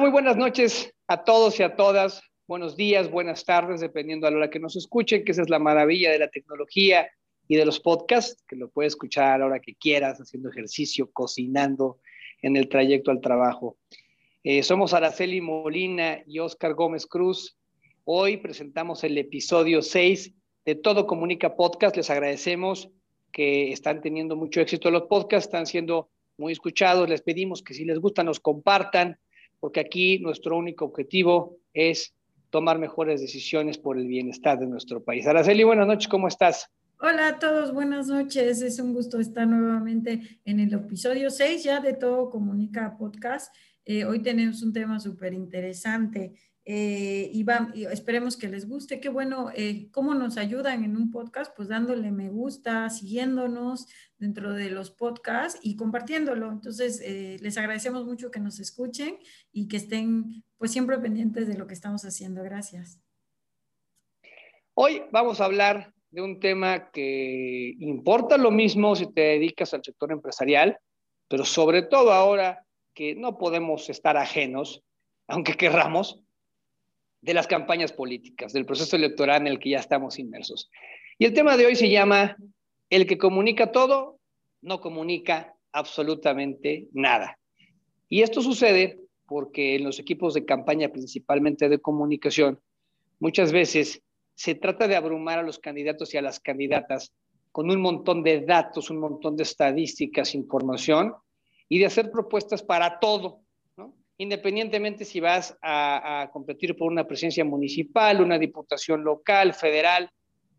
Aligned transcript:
Muy 0.00 0.10
buenas 0.10 0.36
noches 0.36 0.94
a 1.08 1.24
todos 1.24 1.58
y 1.58 1.64
a 1.64 1.74
todas. 1.74 2.22
Buenos 2.46 2.76
días, 2.76 3.10
buenas 3.10 3.44
tardes, 3.44 3.80
dependiendo 3.80 4.28
a 4.28 4.30
la 4.30 4.36
hora 4.36 4.50
que 4.50 4.60
nos 4.60 4.76
escuchen, 4.76 5.24
que 5.24 5.32
esa 5.32 5.42
es 5.42 5.50
la 5.50 5.58
maravilla 5.58 6.12
de 6.12 6.20
la 6.20 6.28
tecnología 6.28 7.10
y 7.48 7.56
de 7.56 7.64
los 7.64 7.80
podcasts, 7.80 8.44
que 8.46 8.54
lo 8.54 8.70
puedes 8.70 8.92
escuchar 8.92 9.32
a 9.32 9.38
la 9.38 9.46
hora 9.46 9.60
que 9.60 9.74
quieras, 9.74 10.20
haciendo 10.20 10.50
ejercicio, 10.50 11.10
cocinando, 11.12 11.98
en 12.42 12.56
el 12.56 12.68
trayecto 12.68 13.10
al 13.10 13.20
trabajo. 13.20 13.76
Eh, 14.44 14.62
somos 14.62 14.94
Araceli 14.94 15.40
Molina 15.40 16.22
y 16.26 16.38
Oscar 16.38 16.74
Gómez 16.74 17.04
Cruz. 17.04 17.58
Hoy 18.04 18.36
presentamos 18.36 19.02
el 19.02 19.18
episodio 19.18 19.82
6 19.82 20.32
de 20.64 20.74
Todo 20.76 21.08
Comunica 21.08 21.56
Podcast. 21.56 21.96
Les 21.96 22.08
agradecemos 22.08 22.88
que 23.32 23.72
están 23.72 24.00
teniendo 24.00 24.36
mucho 24.36 24.60
éxito 24.60 24.92
los 24.92 25.08
podcasts, 25.08 25.48
están 25.48 25.66
siendo 25.66 26.08
muy 26.36 26.52
escuchados. 26.52 27.08
Les 27.08 27.20
pedimos 27.20 27.64
que 27.64 27.74
si 27.74 27.84
les 27.84 27.98
gusta 27.98 28.22
nos 28.22 28.38
compartan, 28.38 29.18
porque 29.60 29.80
aquí 29.80 30.18
nuestro 30.18 30.56
único 30.56 30.84
objetivo 30.84 31.56
es 31.72 32.14
tomar 32.50 32.78
mejores 32.78 33.20
decisiones 33.20 33.78
por 33.78 33.98
el 33.98 34.06
bienestar 34.06 34.58
de 34.58 34.66
nuestro 34.66 35.02
país. 35.02 35.26
Araceli, 35.26 35.64
buenas 35.64 35.86
noches, 35.86 36.08
¿cómo 36.08 36.28
estás? 36.28 36.70
Hola 37.00 37.28
a 37.28 37.38
todos, 37.38 37.72
buenas 37.72 38.08
noches. 38.08 38.60
Es 38.60 38.80
un 38.80 38.92
gusto 38.92 39.20
estar 39.20 39.46
nuevamente 39.46 40.40
en 40.44 40.58
el 40.58 40.72
episodio 40.72 41.30
6 41.30 41.62
ya 41.62 41.80
de 41.80 41.94
Todo 41.94 42.30
Comunica 42.30 42.96
Podcast. 42.98 43.54
Eh, 43.84 44.04
hoy 44.04 44.20
tenemos 44.20 44.62
un 44.62 44.72
tema 44.72 44.98
súper 44.98 45.32
interesante 45.32 46.34
eh, 46.70 47.30
y, 47.32 47.46
esperemos 47.86 48.36
que 48.36 48.46
les 48.46 48.68
guste. 48.68 49.00
Qué 49.00 49.08
bueno, 49.08 49.50
eh, 49.54 49.88
¿cómo 49.90 50.12
nos 50.12 50.36
ayudan 50.36 50.84
en 50.84 50.98
un 50.98 51.10
podcast? 51.10 51.56
Pues 51.56 51.68
dándole 51.68 52.10
me 52.10 52.28
gusta, 52.28 52.90
siguiéndonos 52.90 53.86
dentro 54.18 54.52
de 54.52 54.68
los 54.68 54.90
podcasts 54.90 55.58
y 55.62 55.76
compartiéndolo. 55.76 56.52
Entonces, 56.52 57.00
eh, 57.02 57.38
les 57.40 57.56
agradecemos 57.56 58.04
mucho 58.04 58.30
que 58.30 58.40
nos 58.40 58.60
escuchen 58.60 59.18
y 59.50 59.66
que 59.66 59.78
estén 59.78 60.44
pues 60.58 60.70
siempre 60.70 60.98
pendientes 60.98 61.48
de 61.48 61.56
lo 61.56 61.66
que 61.66 61.72
estamos 61.72 62.04
haciendo. 62.04 62.42
Gracias. 62.42 63.00
Hoy 64.74 65.04
vamos 65.10 65.40
a 65.40 65.46
hablar 65.46 65.94
de 66.10 66.20
un 66.20 66.38
tema 66.38 66.90
que 66.90 67.76
importa 67.78 68.36
lo 68.36 68.50
mismo 68.50 68.94
si 68.94 69.10
te 69.10 69.22
dedicas 69.22 69.72
al 69.72 69.82
sector 69.82 70.12
empresarial, 70.12 70.78
pero 71.28 71.46
sobre 71.46 71.80
todo 71.80 72.12
ahora 72.12 72.66
que 72.92 73.14
no 73.14 73.38
podemos 73.38 73.88
estar 73.88 74.18
ajenos, 74.18 74.84
aunque 75.28 75.54
querramos, 75.54 76.22
de 77.20 77.34
las 77.34 77.46
campañas 77.46 77.92
políticas, 77.92 78.52
del 78.52 78.66
proceso 78.66 78.96
electoral 78.96 79.42
en 79.42 79.46
el 79.48 79.58
que 79.58 79.70
ya 79.70 79.78
estamos 79.78 80.18
inmersos. 80.18 80.70
Y 81.18 81.24
el 81.24 81.34
tema 81.34 81.56
de 81.56 81.66
hoy 81.66 81.76
se 81.76 81.90
llama 81.90 82.36
El 82.90 83.06
que 83.06 83.18
comunica 83.18 83.72
todo, 83.72 84.18
no 84.62 84.80
comunica 84.80 85.54
absolutamente 85.72 86.88
nada. 86.92 87.38
Y 88.08 88.22
esto 88.22 88.40
sucede 88.40 89.00
porque 89.26 89.76
en 89.76 89.84
los 89.84 89.98
equipos 89.98 90.34
de 90.34 90.44
campaña, 90.44 90.88
principalmente 90.88 91.68
de 91.68 91.78
comunicación, 91.78 92.60
muchas 93.20 93.52
veces 93.52 94.02
se 94.34 94.54
trata 94.54 94.88
de 94.88 94.96
abrumar 94.96 95.40
a 95.40 95.42
los 95.42 95.58
candidatos 95.58 96.14
y 96.14 96.16
a 96.16 96.22
las 96.22 96.40
candidatas 96.40 97.12
con 97.50 97.70
un 97.70 97.80
montón 97.80 98.22
de 98.22 98.40
datos, 98.40 98.88
un 98.90 99.00
montón 99.00 99.36
de 99.36 99.42
estadísticas, 99.42 100.34
información, 100.34 101.14
y 101.68 101.78
de 101.78 101.86
hacer 101.86 102.10
propuestas 102.10 102.62
para 102.62 102.98
todo, 102.98 103.40
independientemente 104.18 105.04
si 105.04 105.20
vas 105.20 105.56
a, 105.62 106.28
competir 106.32 106.76
por 106.76 106.90
una 106.90 107.06
presencia 107.06 107.44
municipal, 107.44 108.20
una 108.20 108.38
diputación 108.38 109.04
local, 109.04 109.54
federal, 109.54 110.10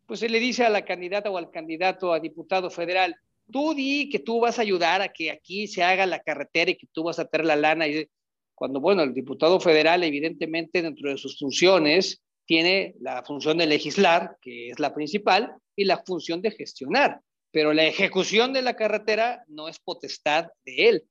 pues 0.06 0.22
se 0.22 0.30
le 0.30 0.40
dice 0.40 0.66
a 0.66 0.70
la 0.70 0.86
candidata 0.86 1.30
o 1.30 1.38
al 1.38 1.52
candidato 1.52 2.14
a 2.14 2.20
diputado 2.20 2.72
federal, 2.72 3.16
tú 3.52 3.74
di 3.74 4.10
que 4.10 4.20
tú 4.20 4.40
vas 4.40 4.58
a 4.58 4.64
ayudar 4.64 5.02
a 5.02 5.10
que 5.10 5.30
aquí 5.30 5.68
se 5.68 5.84
haga 5.84 6.06
la 6.06 6.20
carretera 6.20 6.72
y 6.72 6.78
que 6.78 6.88
tú 6.92 7.04
vas 7.04 7.20
a 7.20 7.26
tener 7.26 7.46
la 7.46 7.56
lana. 7.56 7.88
Y 7.88 8.08
cuando, 8.56 8.80
bueno, 8.80 9.03
el 9.03 9.14
diputado 9.14 9.59
federal 9.59 10.03
evidentemente 10.03 10.81
dentro 10.81 11.09
de 11.09 11.18
sus 11.18 11.38
funciones 11.38 12.24
tiene 12.46 12.96
la 13.00 13.24
función 13.24 13.58
de 13.58 13.68
legislar, 13.68 14.38
que 14.42 14.69
es 14.69 14.80
la 14.80 14.94
principal, 14.94 15.53
y 15.75 15.86
la 15.86 16.02
función 16.03 16.42
de 16.42 16.52
gestionar, 16.52 17.22
pero 17.52 17.74
la 17.74 17.86
ejecución 17.86 18.53
de 18.53 18.62
la 18.62 18.75
carretera 18.75 19.44
no 19.48 19.68
es 19.68 19.80
potestad 19.80 20.48
de 20.66 20.90
él. 20.90 21.03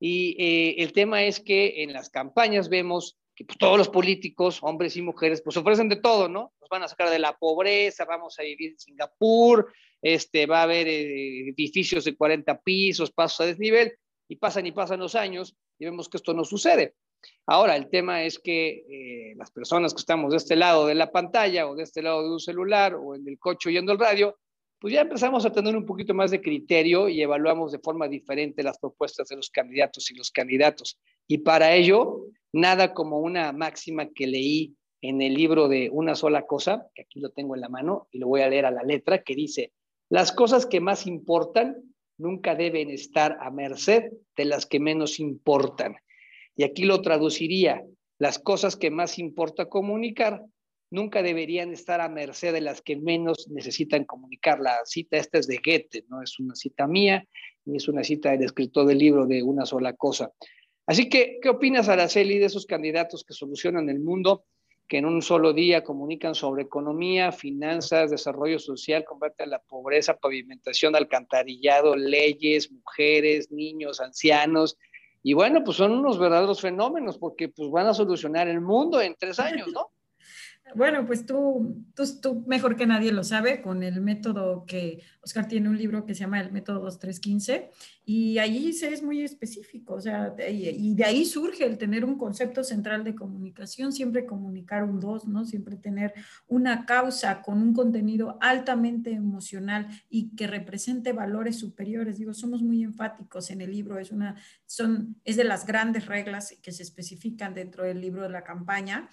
Y 0.00 0.36
eh, 0.38 0.82
el 0.82 0.92
tema 0.92 1.24
es 1.24 1.40
que 1.40 1.82
en 1.82 1.92
las 1.92 2.10
campañas 2.10 2.68
vemos 2.68 3.18
que 3.34 3.44
pues, 3.44 3.58
todos 3.58 3.78
los 3.78 3.88
políticos, 3.88 4.58
hombres 4.62 4.96
y 4.96 5.02
mujeres, 5.02 5.42
pues 5.42 5.56
ofrecen 5.56 5.88
de 5.88 5.96
todo, 5.96 6.28
¿no? 6.28 6.52
Nos 6.60 6.68
van 6.68 6.82
a 6.82 6.88
sacar 6.88 7.10
de 7.10 7.18
la 7.18 7.36
pobreza, 7.36 8.04
vamos 8.04 8.38
a 8.38 8.42
vivir 8.42 8.72
en 8.72 8.78
Singapur, 8.78 9.72
este, 10.02 10.46
va 10.46 10.60
a 10.60 10.62
haber 10.64 10.88
eh, 10.88 11.48
edificios 11.48 12.04
de 12.04 12.16
40 12.16 12.60
pisos, 12.62 13.10
pasos 13.10 13.40
a 13.40 13.46
desnivel, 13.46 13.92
y 14.28 14.36
pasan 14.36 14.66
y 14.66 14.72
pasan 14.72 15.00
los 15.00 15.14
años 15.14 15.56
y 15.78 15.84
vemos 15.84 16.08
que 16.08 16.16
esto 16.16 16.34
no 16.34 16.44
sucede. 16.44 16.94
Ahora, 17.46 17.76
el 17.76 17.88
tema 17.88 18.22
es 18.22 18.38
que 18.38 18.84
eh, 18.88 19.34
las 19.36 19.50
personas 19.50 19.94
que 19.94 20.00
estamos 20.00 20.30
de 20.32 20.36
este 20.36 20.54
lado 20.54 20.86
de 20.86 20.94
la 20.94 21.10
pantalla 21.10 21.66
o 21.66 21.74
de 21.74 21.82
este 21.82 22.02
lado 22.02 22.22
de 22.22 22.30
un 22.30 22.40
celular 22.40 22.94
o 22.94 23.14
en 23.14 23.26
el 23.26 23.38
coche 23.38 23.70
oyendo 23.70 23.92
el 23.92 23.98
radio, 23.98 24.36
pues 24.78 24.94
ya 24.94 25.00
empezamos 25.00 25.44
a 25.44 25.52
tener 25.52 25.76
un 25.76 25.84
poquito 25.84 26.14
más 26.14 26.30
de 26.30 26.40
criterio 26.40 27.08
y 27.08 27.20
evaluamos 27.20 27.72
de 27.72 27.80
forma 27.80 28.06
diferente 28.08 28.62
las 28.62 28.78
propuestas 28.78 29.28
de 29.28 29.36
los 29.36 29.50
candidatos 29.50 30.10
y 30.10 30.14
los 30.14 30.30
candidatos. 30.30 30.98
Y 31.26 31.38
para 31.38 31.74
ello, 31.74 32.26
nada 32.52 32.94
como 32.94 33.18
una 33.18 33.52
máxima 33.52 34.08
que 34.10 34.26
leí 34.26 34.76
en 35.00 35.20
el 35.20 35.34
libro 35.34 35.68
de 35.68 35.90
Una 35.92 36.14
sola 36.14 36.46
cosa, 36.46 36.86
que 36.94 37.02
aquí 37.02 37.20
lo 37.20 37.30
tengo 37.30 37.54
en 37.54 37.60
la 37.60 37.68
mano 37.68 38.08
y 38.10 38.18
lo 38.18 38.28
voy 38.28 38.42
a 38.42 38.48
leer 38.48 38.66
a 38.66 38.70
la 38.70 38.82
letra, 38.82 39.22
que 39.22 39.34
dice, 39.34 39.72
las 40.08 40.32
cosas 40.32 40.66
que 40.66 40.80
más 40.80 41.06
importan 41.06 41.76
nunca 42.16 42.54
deben 42.54 42.90
estar 42.90 43.36
a 43.40 43.50
merced 43.50 44.12
de 44.36 44.44
las 44.44 44.66
que 44.66 44.80
menos 44.80 45.20
importan. 45.20 45.96
Y 46.56 46.64
aquí 46.64 46.84
lo 46.84 47.02
traduciría, 47.02 47.84
las 48.18 48.38
cosas 48.38 48.76
que 48.76 48.90
más 48.90 49.18
importa 49.18 49.66
comunicar 49.66 50.42
nunca 50.90 51.22
deberían 51.22 51.72
estar 51.72 52.00
a 52.00 52.08
merced 52.08 52.52
de 52.52 52.60
las 52.60 52.82
que 52.82 52.96
menos 52.96 53.48
necesitan 53.48 54.04
comunicar. 54.04 54.60
La 54.60 54.78
cita 54.84 55.16
esta 55.16 55.38
es 55.38 55.46
de 55.46 55.60
Goethe, 55.64 56.04
no 56.08 56.22
es 56.22 56.38
una 56.38 56.54
cita 56.54 56.86
mía, 56.86 57.26
ni 57.64 57.76
es 57.76 57.88
una 57.88 58.02
cita 58.04 58.30
del 58.30 58.44
escritor 58.44 58.86
del 58.86 58.98
libro 58.98 59.26
de 59.26 59.42
una 59.42 59.66
sola 59.66 59.92
cosa. 59.94 60.32
Así 60.86 61.08
que, 61.08 61.38
¿qué 61.42 61.50
opinas, 61.50 61.88
Araceli, 61.88 62.38
de 62.38 62.46
esos 62.46 62.64
candidatos 62.64 63.22
que 63.22 63.34
solucionan 63.34 63.90
el 63.90 64.00
mundo, 64.00 64.44
que 64.88 64.96
en 64.96 65.04
un 65.04 65.20
solo 65.20 65.52
día 65.52 65.84
comunican 65.84 66.34
sobre 66.34 66.62
economía, 66.62 67.30
finanzas, 67.30 68.10
desarrollo 68.10 68.58
social, 68.58 69.04
combate 69.04 69.42
a 69.42 69.46
la 69.46 69.58
pobreza, 69.58 70.16
pavimentación, 70.16 70.96
alcantarillado, 70.96 71.94
leyes, 71.94 72.72
mujeres, 72.72 73.52
niños, 73.52 74.00
ancianos? 74.00 74.78
Y 75.22 75.34
bueno, 75.34 75.62
pues 75.62 75.76
son 75.76 75.92
unos 75.92 76.18
verdaderos 76.18 76.62
fenómenos 76.62 77.18
porque 77.18 77.50
pues 77.50 77.70
van 77.70 77.86
a 77.88 77.92
solucionar 77.92 78.48
el 78.48 78.62
mundo 78.62 78.98
en 79.02 79.14
tres 79.18 79.38
años, 79.40 79.68
¿no? 79.68 79.90
Bueno, 80.74 81.06
pues 81.06 81.24
tú, 81.24 81.84
tú, 81.94 82.44
mejor 82.46 82.76
que 82.76 82.86
nadie 82.86 83.12
lo 83.12 83.24
sabe 83.24 83.62
con 83.62 83.82
el 83.82 84.00
método 84.00 84.66
que 84.66 85.02
Oscar 85.22 85.48
tiene 85.48 85.68
un 85.68 85.78
libro 85.78 86.04
que 86.04 86.14
se 86.14 86.20
llama 86.20 86.40
el 86.40 86.52
método 86.52 86.80
2315 86.80 87.70
y 88.04 88.38
allí 88.38 88.72
se 88.72 88.92
es 88.92 89.02
muy 89.02 89.22
específico, 89.22 89.94
o 89.94 90.00
sea, 90.00 90.34
y 90.48 90.94
de 90.94 91.04
ahí 91.04 91.24
surge 91.24 91.64
el 91.64 91.78
tener 91.78 92.04
un 92.04 92.16
concepto 92.16 92.64
central 92.64 93.04
de 93.04 93.14
comunicación, 93.14 93.92
siempre 93.92 94.26
comunicar 94.26 94.84
un 94.84 95.00
dos, 95.00 95.26
¿no? 95.26 95.44
Siempre 95.44 95.76
tener 95.76 96.14
una 96.46 96.86
causa 96.86 97.42
con 97.42 97.60
un 97.62 97.72
contenido 97.72 98.38
altamente 98.40 99.12
emocional 99.12 99.88
y 100.08 100.34
que 100.36 100.46
represente 100.46 101.12
valores 101.12 101.58
superiores. 101.58 102.18
Digo, 102.18 102.34
somos 102.34 102.62
muy 102.62 102.82
enfáticos 102.82 103.50
en 103.50 103.60
el 103.60 103.70
libro, 103.70 103.98
es 103.98 104.10
una, 104.10 104.36
son, 104.66 105.16
es 105.24 105.36
de 105.36 105.44
las 105.44 105.66
grandes 105.66 106.06
reglas 106.06 106.56
que 106.62 106.72
se 106.72 106.82
especifican 106.82 107.54
dentro 107.54 107.84
del 107.84 108.00
libro 108.00 108.22
de 108.22 108.30
la 108.30 108.44
campaña 108.44 109.08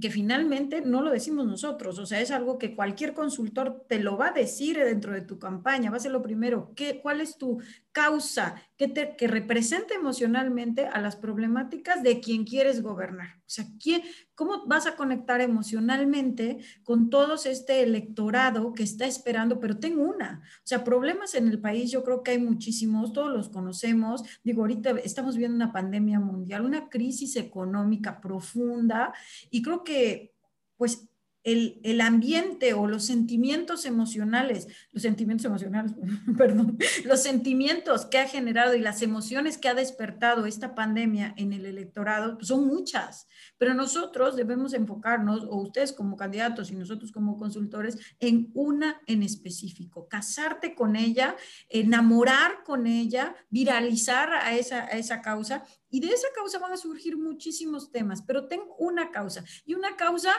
que 0.00 0.10
finalmente 0.10 0.82
no 0.82 1.00
lo 1.00 1.10
decimos 1.10 1.46
nosotros, 1.46 1.98
o 1.98 2.04
sea, 2.04 2.20
es 2.20 2.30
algo 2.30 2.58
que 2.58 2.76
cualquier 2.76 3.14
consultor 3.14 3.86
te 3.88 3.98
lo 3.98 4.18
va 4.18 4.28
a 4.28 4.32
decir 4.32 4.76
dentro 4.78 5.12
de 5.14 5.22
tu 5.22 5.38
campaña, 5.38 5.90
va 5.90 5.96
a 5.96 6.00
ser 6.00 6.12
lo 6.12 6.22
primero, 6.22 6.72
¿qué, 6.76 7.00
¿cuál 7.00 7.20
es 7.22 7.38
tu 7.38 7.58
causa 7.98 8.54
que, 8.76 8.86
te, 8.86 9.16
que 9.16 9.26
representa 9.26 9.92
emocionalmente 9.92 10.86
a 10.86 11.00
las 11.00 11.16
problemáticas 11.16 12.00
de 12.04 12.20
quien 12.20 12.44
quieres 12.44 12.80
gobernar. 12.80 13.38
O 13.38 13.50
sea, 13.50 13.64
¿quién, 13.82 14.02
¿cómo 14.36 14.66
vas 14.66 14.86
a 14.86 14.94
conectar 14.94 15.40
emocionalmente 15.40 16.58
con 16.84 17.10
todos 17.10 17.46
este 17.46 17.82
electorado 17.82 18.74
que 18.74 18.84
está 18.84 19.04
esperando? 19.06 19.58
Pero 19.58 19.78
tengo 19.78 20.02
una. 20.02 20.42
O 20.58 20.66
sea, 20.66 20.84
problemas 20.84 21.34
en 21.34 21.48
el 21.48 21.60
país 21.60 21.90
yo 21.90 22.04
creo 22.04 22.22
que 22.22 22.32
hay 22.32 22.38
muchísimos, 22.38 23.12
todos 23.12 23.32
los 23.32 23.48
conocemos. 23.48 24.22
Digo, 24.44 24.60
ahorita 24.60 24.90
estamos 25.02 25.36
viendo 25.36 25.56
una 25.56 25.72
pandemia 25.72 26.20
mundial, 26.20 26.64
una 26.64 26.88
crisis 26.88 27.34
económica 27.34 28.20
profunda 28.20 29.12
y 29.50 29.60
creo 29.60 29.77
que, 29.84 30.34
pues, 30.76 31.08
el, 31.52 31.80
el, 31.82 32.00
ambiente 32.00 32.74
o 32.74 32.86
los 32.86 33.06
sentimientos 33.06 33.84
emocionales, 33.84 34.68
los 34.92 35.02
sentimientos 35.02 35.44
emocionales, 35.44 35.92
perdón, 36.36 36.78
los 37.04 37.22
sentimientos 37.22 38.06
que 38.06 38.18
ha 38.18 38.28
generado 38.28 38.74
y 38.74 38.80
las 38.80 39.02
emociones 39.02 39.58
que 39.58 39.68
ha 39.68 39.74
despertado 39.74 40.46
esta 40.46 40.74
pandemia 40.74 41.34
en 41.36 41.52
el 41.52 41.66
electorado 41.66 42.36
pues 42.36 42.48
son 42.48 42.66
muchas, 42.66 43.26
pero 43.56 43.74
nosotros 43.74 44.36
debemos 44.36 44.74
enfocarnos, 44.74 45.44
o 45.44 45.56
ustedes 45.62 45.92
como 45.92 46.16
candidatos 46.16 46.70
y 46.70 46.76
nosotros 46.76 47.12
como 47.12 47.36
consultores, 47.36 47.96
en 48.20 48.50
una 48.54 49.00
en 49.06 49.22
específico, 49.22 50.08
casarte 50.08 50.74
con 50.74 50.96
ella, 50.96 51.36
enamorar 51.68 52.62
con 52.64 52.86
ella, 52.86 53.34
viralizar 53.50 54.32
a 54.32 54.54
esa, 54.56 54.84
a 54.84 54.90
esa 54.90 55.22
causa 55.22 55.64
y 55.90 56.00
de 56.00 56.08
esa 56.08 56.28
causa 56.34 56.58
van 56.58 56.72
a 56.72 56.76
surgir 56.76 57.16
muchísimos 57.16 57.90
temas, 57.90 58.22
pero 58.22 58.46
tengo 58.46 58.76
una 58.76 59.10
causa 59.10 59.42
y 59.64 59.74
una 59.74 59.96
causa 59.96 60.32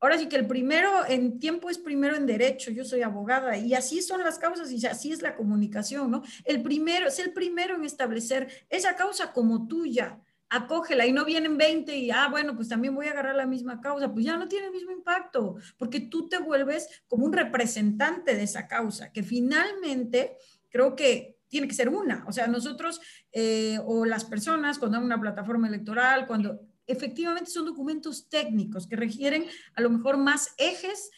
Ahora 0.00 0.18
sí 0.18 0.28
que 0.28 0.36
el 0.36 0.46
primero 0.46 1.06
en 1.08 1.38
tiempo 1.38 1.70
es 1.70 1.78
primero 1.78 2.16
en 2.16 2.26
derecho, 2.26 2.70
yo 2.70 2.84
soy 2.84 3.02
abogada 3.02 3.56
y 3.56 3.74
así 3.74 4.00
son 4.00 4.22
las 4.22 4.38
causas 4.38 4.70
y 4.70 4.86
así 4.86 5.12
es 5.12 5.22
la 5.22 5.34
comunicación, 5.34 6.10
¿no? 6.10 6.22
El 6.44 6.62
primero, 6.62 7.08
es 7.08 7.18
el 7.18 7.32
primero 7.32 7.74
en 7.74 7.84
establecer 7.84 8.48
esa 8.68 8.94
causa 8.94 9.32
como 9.32 9.66
tuya, 9.66 10.20
acógela 10.50 11.04
y 11.06 11.12
no 11.12 11.24
vienen 11.24 11.58
20 11.58 11.96
y, 11.96 12.10
ah, 12.10 12.28
bueno, 12.30 12.54
pues 12.54 12.68
también 12.68 12.94
voy 12.94 13.06
a 13.06 13.10
agarrar 13.10 13.34
la 13.34 13.46
misma 13.46 13.80
causa, 13.80 14.12
pues 14.12 14.24
ya 14.24 14.36
no 14.36 14.48
tiene 14.48 14.66
el 14.66 14.72
mismo 14.72 14.92
impacto, 14.92 15.56
porque 15.76 16.00
tú 16.00 16.28
te 16.28 16.38
vuelves 16.38 17.02
como 17.08 17.26
un 17.26 17.32
representante 17.32 18.34
de 18.34 18.44
esa 18.44 18.66
causa, 18.66 19.12
que 19.12 19.22
finalmente 19.22 20.36
creo 20.70 20.94
que 20.94 21.38
tiene 21.48 21.66
que 21.66 21.74
ser 21.74 21.88
una. 21.88 22.24
O 22.26 22.32
sea, 22.32 22.46
nosotros 22.46 23.00
eh, 23.32 23.78
o 23.84 24.04
las 24.04 24.24
personas 24.24 24.78
cuando 24.78 24.98
hay 24.98 25.04
una 25.04 25.20
plataforma 25.20 25.68
electoral, 25.68 26.26
cuando 26.26 26.60
efectivamente 26.88 27.50
son 27.50 27.66
documentos 27.66 28.28
técnicos 28.28 28.86
que 28.86 28.96
requieren 28.96 29.44
a 29.74 29.80
lo 29.80 29.90
mejor 29.90 30.16
más 30.16 30.54
ejes 30.58 31.10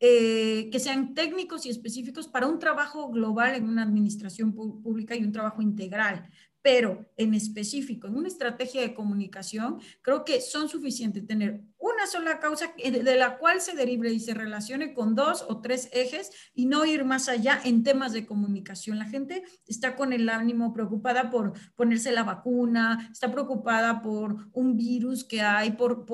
eh, 0.00 0.70
que 0.70 0.78
sean 0.78 1.12
técnicos 1.12 1.66
y 1.66 1.70
específicos 1.70 2.28
para 2.28 2.46
un 2.46 2.60
trabajo 2.60 3.10
global 3.10 3.56
en 3.56 3.68
una 3.68 3.82
administración 3.82 4.54
pública 4.54 5.16
y 5.16 5.24
un 5.24 5.32
trabajo 5.32 5.60
integral. 5.60 6.30
Pero 6.62 7.10
en 7.16 7.34
específico, 7.34 8.06
en 8.06 8.16
una 8.16 8.28
estrategia 8.28 8.80
de 8.80 8.94
comunicación, 8.94 9.80
creo 10.00 10.24
que 10.24 10.40
son 10.40 10.68
suficientes 10.68 11.26
tener 11.26 11.62
una 11.78 12.06
sola 12.06 12.40
causa 12.40 12.72
de 12.76 13.16
la 13.16 13.38
cual 13.38 13.60
se 13.60 13.76
derive 13.76 14.12
y 14.12 14.20
se 14.20 14.34
relacione 14.34 14.94
con 14.94 15.14
dos 15.14 15.44
o 15.48 15.60
tres 15.60 15.88
ejes 15.92 16.30
y 16.54 16.66
no 16.66 16.84
ir 16.84 17.04
más 17.04 17.28
allá 17.28 17.60
en 17.64 17.82
temas 17.82 18.12
de 18.12 18.26
comunicación. 18.26 18.98
La 18.98 19.04
gente 19.04 19.44
está 19.66 19.94
con 19.94 20.12
el 20.12 20.28
ánimo 20.28 20.72
preocupada 20.72 21.30
por 21.30 21.52
ponerse 21.76 22.10
la 22.10 22.24
vacuna, 22.24 23.08
está 23.12 23.30
preocupada 23.30 24.02
por 24.02 24.48
un 24.52 24.76
virus 24.76 25.24
que 25.24 25.40
hay, 25.40 25.72
por, 25.72 26.06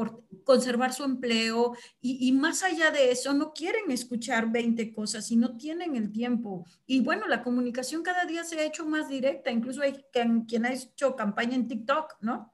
conservar 0.45 0.93
su 0.93 1.05
empleo 1.05 1.75
y, 2.01 2.29
y 2.29 2.33
más 2.33 2.63
allá 2.63 2.91
de 2.91 3.11
eso 3.11 3.33
no 3.33 3.53
quieren 3.55 3.91
escuchar 3.91 4.53
20 4.53 4.93
cosas 4.93 5.31
y 5.31 5.37
no 5.37 5.57
tienen 5.57 5.97
el 5.97 6.13
tiempo. 6.13 6.67
Y 6.87 7.01
bueno, 7.01 7.27
la 7.27 7.43
comunicación 7.43 8.03
cada 8.03 8.27
día 8.27 8.45
se 8.45 8.59
ha 8.59 8.65
hecho 8.65 8.85
más 8.85 9.09
directa, 9.09 9.51
incluso 9.51 9.81
hay 9.81 10.05
quien, 10.13 10.45
quien 10.45 10.67
ha 10.67 10.73
hecho 10.73 11.17
campaña 11.17 11.55
en 11.55 11.69
TikTok, 11.69 12.17
¿no? 12.21 12.53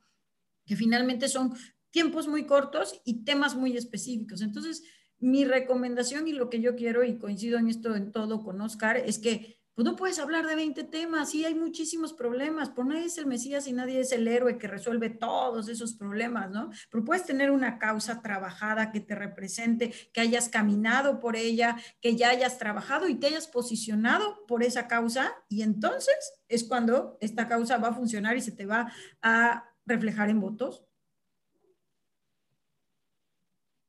Que 0.64 0.76
finalmente 0.76 1.28
son 1.28 1.52
tiempos 1.90 2.28
muy 2.28 2.44
cortos 2.44 3.00
y 3.04 3.24
temas 3.24 3.54
muy 3.54 3.76
específicos. 3.76 4.42
Entonces, 4.42 4.82
mi 5.18 5.44
recomendación 5.44 6.26
y 6.28 6.32
lo 6.32 6.48
que 6.48 6.60
yo 6.60 6.76
quiero, 6.76 7.04
y 7.04 7.18
coincido 7.18 7.58
en 7.58 7.68
esto 7.68 7.94
en 7.94 8.10
todo 8.12 8.42
con 8.42 8.60
Oscar, 8.60 8.96
es 8.96 9.18
que 9.18 9.60
pues 9.80 9.84
no 9.84 9.96
puedes 9.96 10.18
hablar 10.18 10.46
de 10.46 10.56
20 10.56 10.84
temas, 10.84 11.30
sí 11.30 11.46
hay 11.46 11.54
muchísimos 11.54 12.12
problemas, 12.12 12.68
por 12.68 12.84
nadie 12.84 13.06
es 13.06 13.16
el 13.16 13.24
Mesías 13.26 13.66
y 13.66 13.72
nadie 13.72 14.00
es 14.00 14.12
el 14.12 14.28
héroe 14.28 14.58
que 14.58 14.68
resuelve 14.68 15.08
todos 15.08 15.68
esos 15.68 15.94
problemas, 15.94 16.50
¿no? 16.50 16.70
Pero 16.90 17.02
puedes 17.02 17.24
tener 17.24 17.50
una 17.50 17.78
causa 17.78 18.20
trabajada 18.20 18.92
que 18.92 19.00
te 19.00 19.14
represente, 19.14 19.94
que 20.12 20.20
hayas 20.20 20.50
caminado 20.50 21.18
por 21.18 21.34
ella, 21.34 21.78
que 22.02 22.14
ya 22.14 22.28
hayas 22.28 22.58
trabajado 22.58 23.08
y 23.08 23.14
te 23.14 23.28
hayas 23.28 23.46
posicionado 23.46 24.44
por 24.46 24.62
esa 24.62 24.86
causa 24.86 25.32
y 25.48 25.62
entonces 25.62 26.34
es 26.48 26.64
cuando 26.64 27.16
esta 27.22 27.48
causa 27.48 27.78
va 27.78 27.88
a 27.88 27.94
funcionar 27.94 28.36
y 28.36 28.42
se 28.42 28.52
te 28.52 28.66
va 28.66 28.92
a 29.22 29.64
reflejar 29.86 30.28
en 30.28 30.40
votos 30.40 30.84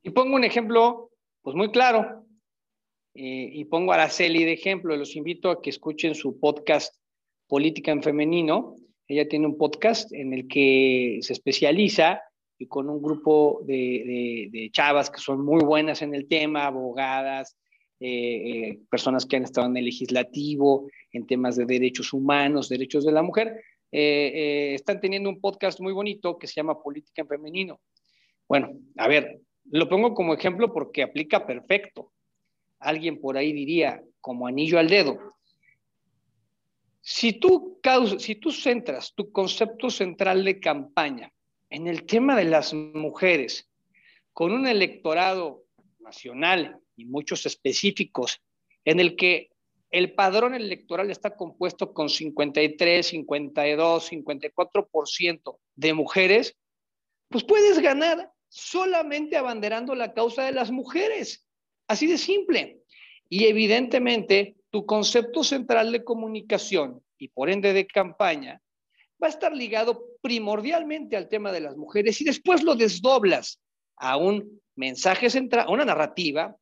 y 0.03 0.09
pongo 0.11 0.35
un 0.35 0.43
ejemplo, 0.43 1.11
pues 1.41 1.55
muy 1.55 1.71
claro, 1.71 2.25
eh, 3.13 3.49
y 3.53 3.65
pongo 3.65 3.91
a 3.91 3.95
Araceli 3.95 4.43
de 4.43 4.53
ejemplo. 4.53 4.95
Los 4.95 5.15
invito 5.15 5.51
a 5.51 5.61
que 5.61 5.69
escuchen 5.69 6.15
su 6.15 6.39
podcast 6.39 6.95
Política 7.47 7.91
en 7.91 8.01
Femenino. 8.01 8.75
Ella 9.07 9.27
tiene 9.27 9.47
un 9.47 9.57
podcast 9.57 10.11
en 10.13 10.33
el 10.33 10.47
que 10.47 11.19
se 11.21 11.33
especializa 11.33 12.21
y 12.57 12.67
con 12.67 12.89
un 12.89 13.01
grupo 13.01 13.61
de, 13.65 14.69
chavas 14.71 15.09
que 15.09 15.19
son 15.19 15.43
muy 15.43 15.63
buenas 15.63 16.01
en 16.01 16.15
el 16.15 16.27
tema, 16.27 16.67
abogadas, 16.67 17.57
eh, 17.99 18.09
eh, 18.09 18.79
personas 18.89 19.25
que 19.25 19.35
han 19.35 19.43
estado 19.43 19.67
en 19.67 19.77
el 19.77 19.85
legislativo, 19.85 20.89
en 21.11 21.27
temas 21.27 21.57
de 21.57 21.65
derechos 21.65 22.13
humanos, 22.13 22.69
derechos 22.69 23.05
de 23.05 23.11
la 23.11 23.23
mujer, 23.23 23.61
están 23.93 25.01
teniendo 25.01 25.29
un 25.29 25.41
podcast 25.41 25.81
muy 25.81 25.91
bonito 25.91 26.37
que 26.37 26.47
se 26.47 26.53
llama 26.53 26.81
Política 26.81 27.23
en 27.23 27.27
Femenino. 27.27 27.81
Bueno, 28.47 28.71
a 28.95 29.07
ver, 29.09 29.41
lo 29.71 29.87
pongo 29.87 30.13
como 30.13 30.33
ejemplo 30.33 30.73
porque 30.73 31.01
aplica 31.01 31.45
perfecto. 31.45 32.11
Alguien 32.79 33.19
por 33.19 33.37
ahí 33.37 33.53
diría, 33.53 34.03
como 34.19 34.47
anillo 34.47 34.77
al 34.77 34.89
dedo. 34.89 35.35
Si 36.99 37.33
tú, 37.33 37.79
si 38.19 38.35
tú 38.35 38.51
centras 38.51 39.13
tu 39.15 39.31
concepto 39.31 39.89
central 39.89 40.43
de 40.43 40.59
campaña 40.59 41.31
en 41.69 41.87
el 41.87 42.05
tema 42.05 42.35
de 42.35 42.45
las 42.45 42.73
mujeres, 42.73 43.69
con 44.33 44.51
un 44.51 44.67
electorado 44.67 45.63
nacional 45.99 46.79
y 46.95 47.05
muchos 47.05 47.45
específicos, 47.45 48.41
en 48.83 48.99
el 48.99 49.15
que 49.15 49.51
el 49.89 50.13
padrón 50.13 50.53
electoral 50.53 51.11
está 51.11 51.35
compuesto 51.35 51.93
con 51.93 52.09
53, 52.09 53.05
52, 53.05 54.11
54% 54.11 55.57
de 55.75 55.93
mujeres, 55.93 56.57
pues 57.29 57.43
puedes 57.43 57.79
ganar 57.79 58.31
solamente 58.51 59.37
abanderando 59.37 59.95
la 59.95 60.13
causa 60.13 60.43
de 60.43 60.51
las 60.51 60.71
mujeres. 60.71 61.47
Así 61.87 62.05
de 62.05 62.17
simple. 62.17 62.81
Y 63.29 63.45
evidentemente 63.45 64.57
tu 64.69 64.85
concepto 64.85 65.43
central 65.43 65.91
de 65.93 66.03
comunicación 66.03 67.01
y 67.17 67.29
por 67.29 67.49
ende 67.49 67.71
de 67.71 67.87
campaña 67.87 68.61
va 69.21 69.27
a 69.27 69.29
estar 69.29 69.55
ligado 69.55 70.05
primordialmente 70.21 71.15
al 71.15 71.29
tema 71.29 71.51
de 71.53 71.61
las 71.61 71.77
mujeres 71.77 72.19
y 72.19 72.25
después 72.25 72.61
lo 72.63 72.75
desdoblas 72.75 73.61
a 73.95 74.17
un 74.17 74.61
mensaje 74.75 75.29
central, 75.29 75.67
a 75.67 75.71
una 75.71 75.85
narrativa, 75.85 76.55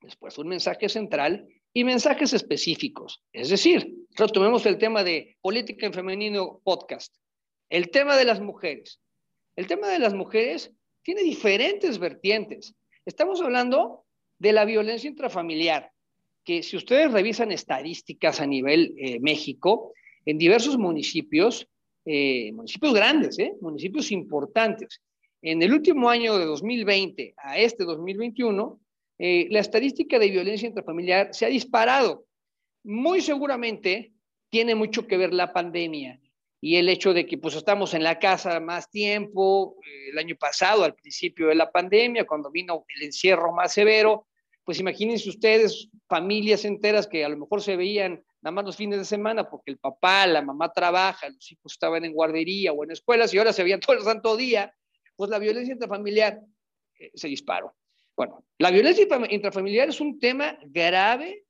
después 0.00 0.38
un 0.38 0.48
mensaje 0.48 0.88
central 0.88 1.46
y 1.74 1.84
mensajes 1.84 2.32
específicos. 2.32 3.22
Es 3.32 3.50
decir, 3.50 3.94
retomemos 4.16 4.64
el 4.64 4.78
tema 4.78 5.04
de 5.04 5.36
política 5.42 5.84
en 5.84 5.92
femenino 5.92 6.60
podcast. 6.64 7.14
El 7.68 7.90
tema 7.90 8.16
de 8.16 8.24
las 8.24 8.40
mujeres. 8.40 9.00
El 9.56 9.66
tema 9.66 9.88
de 9.88 9.98
las 9.98 10.14
mujeres 10.14 10.72
tiene 11.02 11.22
diferentes 11.22 11.98
vertientes. 11.98 12.74
Estamos 13.04 13.40
hablando 13.40 14.04
de 14.38 14.52
la 14.52 14.64
violencia 14.64 15.08
intrafamiliar, 15.08 15.90
que 16.44 16.62
si 16.62 16.76
ustedes 16.76 17.12
revisan 17.12 17.52
estadísticas 17.52 18.40
a 18.40 18.46
nivel 18.46 18.94
eh, 18.98 19.18
México, 19.20 19.92
en 20.24 20.38
diversos 20.38 20.78
municipios, 20.78 21.68
eh, 22.04 22.52
municipios 22.52 22.94
grandes, 22.94 23.38
eh, 23.38 23.54
municipios 23.60 24.12
importantes, 24.12 25.00
en 25.42 25.62
el 25.62 25.72
último 25.72 26.10
año 26.10 26.36
de 26.38 26.44
2020 26.44 27.34
a 27.36 27.58
este 27.58 27.84
2021, 27.84 28.80
la 29.20 29.58
estadística 29.58 30.18
de 30.18 30.30
violencia 30.30 30.68
intrafamiliar 30.68 31.34
se 31.34 31.44
ha 31.44 31.48
disparado. 31.48 32.26
Muy 32.84 33.20
seguramente 33.20 34.12
tiene 34.48 34.74
mucho 34.74 35.06
que 35.06 35.16
ver 35.16 35.32
la 35.32 35.52
pandemia 35.52 36.20
y 36.60 36.76
el 36.76 36.88
hecho 36.88 37.14
de 37.14 37.26
que 37.26 37.38
pues 37.38 37.54
estamos 37.54 37.94
en 37.94 38.02
la 38.02 38.18
casa 38.18 38.58
más 38.60 38.90
tiempo, 38.90 39.76
eh, 39.84 40.10
el 40.10 40.18
año 40.18 40.36
pasado, 40.36 40.84
al 40.84 40.94
principio 40.94 41.48
de 41.48 41.54
la 41.54 41.70
pandemia, 41.70 42.26
cuando 42.26 42.50
vino 42.50 42.84
el 42.96 43.02
encierro 43.04 43.52
más 43.52 43.72
severo, 43.72 44.26
pues 44.64 44.80
imagínense 44.80 45.28
ustedes 45.28 45.88
familias 46.08 46.64
enteras 46.64 47.06
que 47.06 47.24
a 47.24 47.28
lo 47.28 47.38
mejor 47.38 47.62
se 47.62 47.76
veían 47.76 48.22
nada 48.42 48.54
más 48.54 48.64
los 48.64 48.76
fines 48.76 48.98
de 48.98 49.04
semana 49.04 49.48
porque 49.48 49.70
el 49.70 49.78
papá, 49.78 50.26
la 50.26 50.42
mamá 50.42 50.72
trabaja, 50.72 51.28
los 51.28 51.50
hijos 51.50 51.72
estaban 51.72 52.04
en 52.04 52.12
guardería 52.12 52.72
o 52.72 52.84
en 52.84 52.90
escuelas 52.90 53.32
y 53.32 53.38
ahora 53.38 53.52
se 53.52 53.62
veían 53.62 53.80
todo 53.86 53.96
el 53.96 54.02
santo 54.02 54.36
día, 54.36 54.74
pues 55.16 55.30
la 55.30 55.38
violencia 55.38 55.72
intrafamiliar 55.72 56.40
eh, 56.98 57.10
se 57.14 57.28
disparó. 57.28 57.74
Bueno, 58.16 58.44
la 58.58 58.70
violencia 58.72 59.06
intrafamiliar 59.30 59.88
es 59.88 60.00
un 60.00 60.18
tema 60.18 60.58
grave 60.64 61.44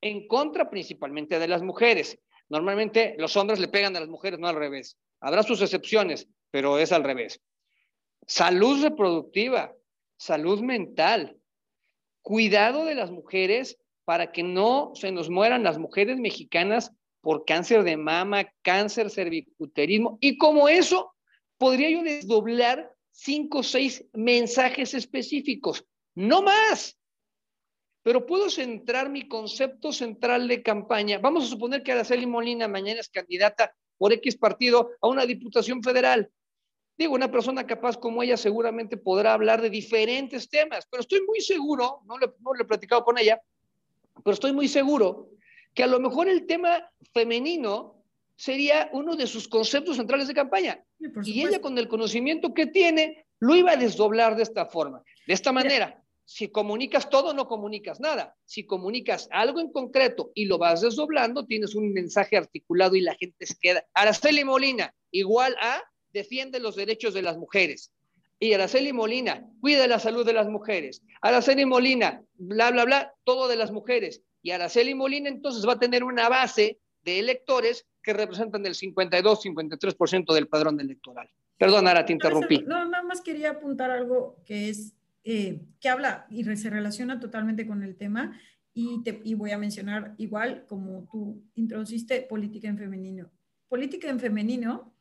en 0.00 0.26
contra 0.26 0.70
principalmente 0.70 1.38
de 1.38 1.48
las 1.48 1.62
mujeres. 1.62 2.18
Normalmente 2.48 3.14
los 3.18 3.36
hombres 3.36 3.58
le 3.58 3.68
pegan 3.68 3.96
a 3.96 4.00
las 4.00 4.08
mujeres, 4.08 4.38
no 4.38 4.48
al 4.48 4.56
revés. 4.56 4.96
Habrá 5.20 5.42
sus 5.42 5.60
excepciones, 5.60 6.28
pero 6.50 6.78
es 6.78 6.92
al 6.92 7.04
revés. 7.04 7.40
Salud 8.26 8.82
reproductiva, 8.82 9.74
salud 10.16 10.60
mental, 10.60 11.36
cuidado 12.22 12.84
de 12.84 12.94
las 12.94 13.10
mujeres 13.10 13.78
para 14.04 14.32
que 14.32 14.42
no 14.42 14.92
se 14.94 15.12
nos 15.12 15.28
mueran 15.28 15.62
las 15.62 15.78
mujeres 15.78 16.18
mexicanas 16.18 16.92
por 17.20 17.44
cáncer 17.44 17.82
de 17.82 17.96
mama, 17.96 18.50
cáncer 18.62 19.10
cervicuterismo. 19.10 20.18
Y 20.20 20.38
como 20.38 20.68
eso, 20.68 21.12
podría 21.58 21.90
yo 21.90 22.02
desdoblar 22.02 22.92
cinco 23.10 23.58
o 23.58 23.62
seis 23.62 24.04
mensajes 24.12 24.94
específicos. 24.94 25.84
no 26.14 26.42
más. 26.42 26.96
Pero 28.08 28.24
puedo 28.24 28.48
centrar 28.48 29.10
mi 29.10 29.28
concepto 29.28 29.92
central 29.92 30.48
de 30.48 30.62
campaña. 30.62 31.18
Vamos 31.18 31.44
a 31.44 31.46
suponer 31.46 31.82
que 31.82 31.92
Araceli 31.92 32.24
Molina 32.24 32.66
mañana 32.66 33.00
es 33.00 33.10
candidata 33.10 33.76
por 33.98 34.14
X 34.14 34.38
partido 34.38 34.92
a 35.02 35.08
una 35.08 35.26
diputación 35.26 35.82
federal. 35.82 36.30
Digo, 36.96 37.14
una 37.14 37.30
persona 37.30 37.66
capaz 37.66 37.98
como 37.98 38.22
ella 38.22 38.38
seguramente 38.38 38.96
podrá 38.96 39.34
hablar 39.34 39.60
de 39.60 39.68
diferentes 39.68 40.48
temas, 40.48 40.88
pero 40.90 41.02
estoy 41.02 41.20
muy 41.26 41.42
seguro, 41.42 42.00
no 42.06 42.16
le 42.16 42.62
he 42.62 42.64
platicado 42.64 43.04
con 43.04 43.18
ella, 43.18 43.42
pero 44.24 44.32
estoy 44.32 44.54
muy 44.54 44.68
seguro 44.68 45.28
que 45.74 45.82
a 45.82 45.86
lo 45.86 46.00
mejor 46.00 46.30
el 46.30 46.46
tema 46.46 46.90
femenino 47.12 48.02
sería 48.36 48.88
uno 48.94 49.16
de 49.16 49.26
sus 49.26 49.48
conceptos 49.48 49.96
centrales 49.96 50.28
de 50.28 50.32
campaña. 50.32 50.82
y 51.24 51.44
ella 51.44 51.60
con 51.60 51.76
el 51.76 51.88
conocimiento 51.88 52.54
que 52.54 52.64
tiene, 52.64 53.26
lo 53.38 53.54
iba 53.54 53.72
a 53.72 53.76
desdoblar 53.76 54.34
de 54.34 54.44
esta 54.44 54.64
forma, 54.64 55.02
de 55.26 55.34
esta 55.34 55.52
manera. 55.52 56.02
Si 56.30 56.48
comunicas 56.48 57.08
todo, 57.08 57.32
no 57.32 57.48
comunicas 57.48 58.00
nada. 58.00 58.36
Si 58.44 58.66
comunicas 58.66 59.30
algo 59.32 59.60
en 59.60 59.72
concreto 59.72 60.30
y 60.34 60.44
lo 60.44 60.58
vas 60.58 60.82
desdoblando, 60.82 61.46
tienes 61.46 61.74
un 61.74 61.90
mensaje 61.94 62.36
articulado 62.36 62.96
y 62.96 63.00
la 63.00 63.14
gente 63.14 63.46
se 63.46 63.56
queda. 63.58 63.86
Araceli 63.94 64.44
Molina, 64.44 64.94
igual 65.10 65.56
a 65.58 65.82
defiende 66.12 66.60
los 66.60 66.76
derechos 66.76 67.14
de 67.14 67.22
las 67.22 67.38
mujeres. 67.38 67.94
Y 68.38 68.52
Araceli 68.52 68.92
Molina, 68.92 69.48
cuida 69.62 69.86
la 69.86 69.98
salud 69.98 70.26
de 70.26 70.34
las 70.34 70.48
mujeres. 70.48 71.02
Araceli 71.22 71.64
Molina, 71.64 72.22
bla, 72.34 72.72
bla, 72.72 72.84
bla, 72.84 73.14
todo 73.24 73.48
de 73.48 73.56
las 73.56 73.72
mujeres. 73.72 74.20
Y 74.42 74.50
Araceli 74.50 74.94
Molina 74.94 75.30
entonces 75.30 75.66
va 75.66 75.72
a 75.72 75.78
tener 75.78 76.04
una 76.04 76.28
base 76.28 76.78
de 77.04 77.20
electores 77.20 77.86
que 78.02 78.12
representan 78.12 78.66
el 78.66 78.74
52, 78.74 79.46
53% 79.46 80.34
del 80.34 80.46
padrón 80.46 80.78
electoral. 80.78 81.30
Perdón, 81.56 81.88
Ara, 81.88 82.04
te 82.04 82.12
interrumpí. 82.12 82.58
No, 82.66 82.84
nada 82.84 83.02
más 83.02 83.22
quería 83.22 83.52
apuntar 83.52 83.90
algo 83.90 84.36
que 84.44 84.68
es, 84.68 84.92
eh, 85.30 85.60
que 85.78 85.90
habla 85.90 86.26
y 86.30 86.42
se 86.56 86.70
relaciona 86.70 87.20
totalmente 87.20 87.66
con 87.66 87.82
el 87.82 87.96
tema 87.96 88.40
y, 88.72 89.02
te, 89.02 89.20
y 89.24 89.34
voy 89.34 89.50
a 89.50 89.58
mencionar 89.58 90.14
igual 90.16 90.64
como 90.66 91.06
tú 91.12 91.44
introduciste 91.54 92.22
política 92.22 92.66
en 92.66 92.78
femenino. 92.78 93.30
Política 93.68 94.08
en 94.08 94.20
femenino 94.20 94.96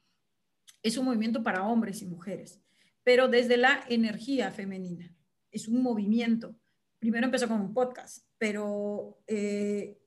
es 0.84 0.98
un 0.98 1.06
movimiento 1.06 1.44
para 1.44 1.66
hombres 1.66 2.02
y 2.02 2.08
mujeres, 2.08 2.62
pero 3.06 3.30
desde 3.30 3.56
la 3.56 3.86
energía 3.88 4.52
femenina. 4.52 5.16
Es 5.50 5.70
un 5.70 5.82
movimiento. 5.82 6.60
Primero 7.00 7.28
empezó 7.28 7.48
con 7.48 7.62
un 7.62 7.74
podcast, 7.74 8.26
pero 8.38 9.24
eh, 9.28 9.98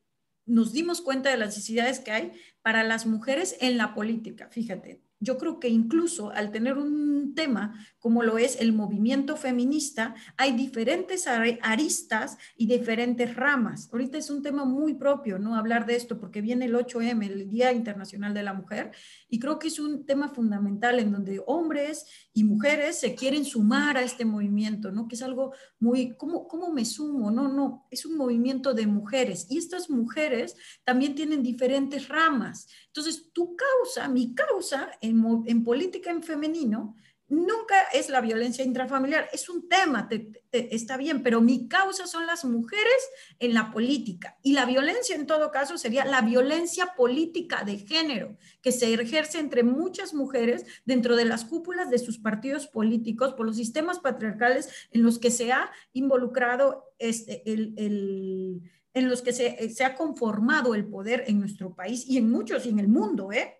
nos 0.44 0.74
dimos 0.74 1.00
cuenta 1.00 1.30
de 1.30 1.38
las 1.38 1.56
necesidades 1.56 1.98
que 1.98 2.10
hay 2.10 2.32
para 2.60 2.84
las 2.84 3.06
mujeres 3.06 3.56
en 3.62 3.78
la 3.78 3.94
política. 3.94 4.50
Fíjate, 4.50 5.00
yo 5.18 5.38
creo 5.38 5.60
que 5.60 5.70
incluso 5.70 6.30
al 6.30 6.52
tener 6.52 6.76
un 6.76 7.19
tema 7.34 7.74
como 8.00 8.22
lo 8.22 8.38
es 8.38 8.60
el 8.60 8.72
movimiento 8.72 9.36
feminista, 9.36 10.14
hay 10.38 10.52
diferentes 10.52 11.26
aristas 11.26 12.38
y 12.56 12.66
diferentes 12.66 13.36
ramas. 13.36 13.90
Ahorita 13.92 14.16
es 14.16 14.30
un 14.30 14.42
tema 14.42 14.64
muy 14.64 14.94
propio, 14.94 15.38
¿no? 15.38 15.54
Hablar 15.54 15.84
de 15.84 15.96
esto 15.96 16.18
porque 16.18 16.40
viene 16.40 16.64
el 16.64 16.74
8M, 16.74 17.26
el 17.26 17.50
Día 17.50 17.72
Internacional 17.72 18.32
de 18.32 18.42
la 18.42 18.54
Mujer, 18.54 18.92
y 19.28 19.38
creo 19.38 19.58
que 19.58 19.68
es 19.68 19.78
un 19.78 20.06
tema 20.06 20.30
fundamental 20.30 20.98
en 20.98 21.12
donde 21.12 21.42
hombres 21.46 22.06
y 22.32 22.42
mujeres 22.44 22.98
se 22.98 23.14
quieren 23.14 23.44
sumar 23.44 23.98
a 23.98 24.02
este 24.02 24.24
movimiento, 24.24 24.90
¿no? 24.90 25.06
Que 25.06 25.16
es 25.16 25.22
algo 25.22 25.52
muy, 25.78 26.16
¿cómo, 26.16 26.48
cómo 26.48 26.72
me 26.72 26.86
sumo? 26.86 27.30
No, 27.30 27.48
no, 27.48 27.86
es 27.90 28.06
un 28.06 28.16
movimiento 28.16 28.72
de 28.72 28.86
mujeres 28.86 29.46
y 29.50 29.58
estas 29.58 29.90
mujeres 29.90 30.56
también 30.84 31.14
tienen 31.14 31.42
diferentes 31.42 32.08
ramas. 32.08 32.66
Entonces, 32.86 33.30
tu 33.32 33.54
causa, 33.56 34.08
mi 34.08 34.34
causa 34.34 34.90
en, 35.02 35.22
en 35.46 35.64
política 35.64 36.10
en 36.10 36.22
femenino, 36.22 36.96
nunca 37.30 37.76
es 37.92 38.10
la 38.10 38.20
violencia 38.20 38.64
intrafamiliar, 38.64 39.28
es 39.32 39.48
un 39.48 39.68
tema, 39.68 40.08
está 40.52 40.96
bien, 40.96 41.22
pero 41.22 41.40
mi 41.40 41.68
causa 41.68 42.06
son 42.06 42.26
las 42.26 42.44
mujeres 42.44 43.08
en 43.38 43.54
la 43.54 43.70
política 43.70 44.36
y 44.42 44.52
la 44.52 44.66
violencia 44.66 45.14
en 45.14 45.26
todo 45.26 45.50
caso 45.50 45.78
sería 45.78 46.04
la 46.04 46.20
violencia 46.22 46.94
política 46.96 47.62
de 47.64 47.78
género 47.78 48.36
que 48.60 48.72
se 48.72 48.92
ejerce 48.92 49.38
entre 49.38 49.62
muchas 49.62 50.12
mujeres 50.12 50.66
dentro 50.84 51.14
de 51.16 51.24
las 51.24 51.44
cúpulas 51.44 51.88
de 51.88 52.00
sus 52.00 52.18
partidos 52.18 52.66
políticos 52.66 53.34
por 53.34 53.46
los 53.46 53.56
sistemas 53.56 54.00
patriarcales 54.00 54.68
en 54.90 55.02
los 55.04 55.18
que 55.18 55.30
se 55.30 55.52
ha 55.52 55.70
involucrado 55.92 56.92
este, 56.98 57.48
el, 57.50 58.60
en 58.92 59.08
los 59.08 59.22
que 59.22 59.32
se, 59.32 59.70
se 59.70 59.84
ha 59.84 59.94
conformado 59.94 60.74
el 60.74 60.84
poder 60.84 61.24
en 61.28 61.38
nuestro 61.38 61.74
país 61.74 62.04
y 62.08 62.18
en 62.18 62.28
muchos 62.28 62.66
y 62.66 62.70
en 62.70 62.80
el 62.80 62.88
mundo, 62.88 63.30
¿eh? 63.30 63.59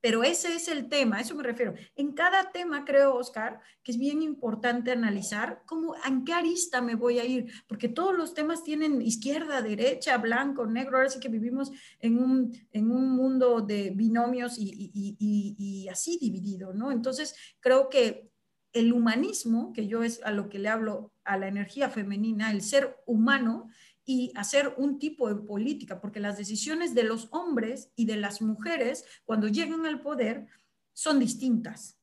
Pero 0.00 0.22
ese 0.22 0.54
es 0.54 0.68
el 0.68 0.88
tema, 0.88 1.16
a 1.16 1.20
eso 1.20 1.34
me 1.34 1.42
refiero. 1.42 1.74
En 1.96 2.12
cada 2.12 2.52
tema, 2.52 2.84
creo, 2.84 3.16
Oscar, 3.16 3.60
que 3.82 3.92
es 3.92 3.98
bien 3.98 4.22
importante 4.22 4.92
analizar 4.92 5.62
cómo, 5.66 5.94
en 6.06 6.24
qué 6.24 6.32
arista 6.32 6.80
me 6.80 6.94
voy 6.94 7.18
a 7.18 7.24
ir, 7.24 7.52
porque 7.66 7.88
todos 7.88 8.16
los 8.16 8.32
temas 8.32 8.62
tienen 8.62 9.02
izquierda, 9.02 9.60
derecha, 9.60 10.16
blanco, 10.18 10.66
negro, 10.66 10.98
ahora 10.98 11.10
sí 11.10 11.18
que 11.18 11.28
vivimos 11.28 11.72
en 11.98 12.18
un, 12.18 12.52
en 12.72 12.90
un 12.90 13.10
mundo 13.10 13.60
de 13.60 13.90
binomios 13.90 14.58
y, 14.58 14.70
y, 14.94 15.16
y, 15.18 15.56
y 15.58 15.88
así 15.88 16.18
dividido, 16.20 16.72
¿no? 16.72 16.92
Entonces, 16.92 17.34
creo 17.60 17.88
que 17.88 18.30
el 18.72 18.92
humanismo, 18.92 19.72
que 19.72 19.86
yo 19.86 20.02
es 20.02 20.22
a 20.24 20.30
lo 20.30 20.48
que 20.48 20.58
le 20.58 20.68
hablo 20.68 21.12
a 21.24 21.36
la 21.36 21.48
energía 21.48 21.90
femenina, 21.90 22.50
el 22.50 22.62
ser 22.62 22.98
humano, 23.06 23.68
y 24.08 24.32
hacer 24.36 24.72
un 24.78 24.98
tipo 24.98 25.28
de 25.28 25.34
política, 25.34 26.00
porque 26.00 26.18
las 26.18 26.38
decisiones 26.38 26.94
de 26.94 27.02
los 27.02 27.28
hombres 27.30 27.90
y 27.94 28.06
de 28.06 28.16
las 28.16 28.40
mujeres 28.40 29.04
cuando 29.26 29.48
llegan 29.48 29.84
al 29.84 30.00
poder 30.00 30.46
son 30.94 31.18
distintas. 31.18 31.98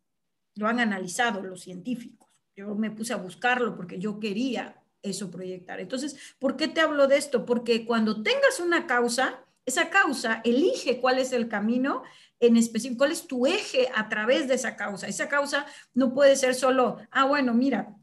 Lo 0.53 0.67
han 0.67 0.79
analizado 0.79 1.41
los 1.41 1.61
científicos. 1.61 2.29
Yo 2.55 2.75
me 2.75 2.91
puse 2.91 3.13
a 3.13 3.17
buscarlo 3.17 3.75
porque 3.75 3.97
yo 3.97 4.19
quería 4.19 4.83
eso 5.01 5.31
proyectar. 5.31 5.79
Entonces, 5.79 6.15
¿por 6.37 6.55
qué 6.55 6.67
te 6.67 6.79
hablo 6.79 7.07
de 7.07 7.17
esto? 7.17 7.43
Porque 7.43 7.87
cuando 7.87 8.21
tengas 8.21 8.59
una 8.59 8.85
causa, 8.85 9.43
esa 9.65 9.89
causa 9.89 10.41
elige 10.43 11.01
cuál 11.01 11.17
es 11.17 11.33
el 11.33 11.47
camino 11.47 12.03
en 12.39 12.55
específico, 12.55 12.99
cuál 12.99 13.13
es 13.13 13.25
tu 13.25 13.47
eje 13.47 13.89
a 13.95 14.09
través 14.09 14.47
de 14.47 14.53
esa 14.53 14.75
causa. 14.75 15.07
Esa 15.07 15.27
causa 15.27 15.65
no 15.95 16.13
puede 16.13 16.35
ser 16.35 16.53
solo, 16.53 16.97
ah, 17.09 17.25
bueno, 17.25 17.55
mira, 17.55 17.95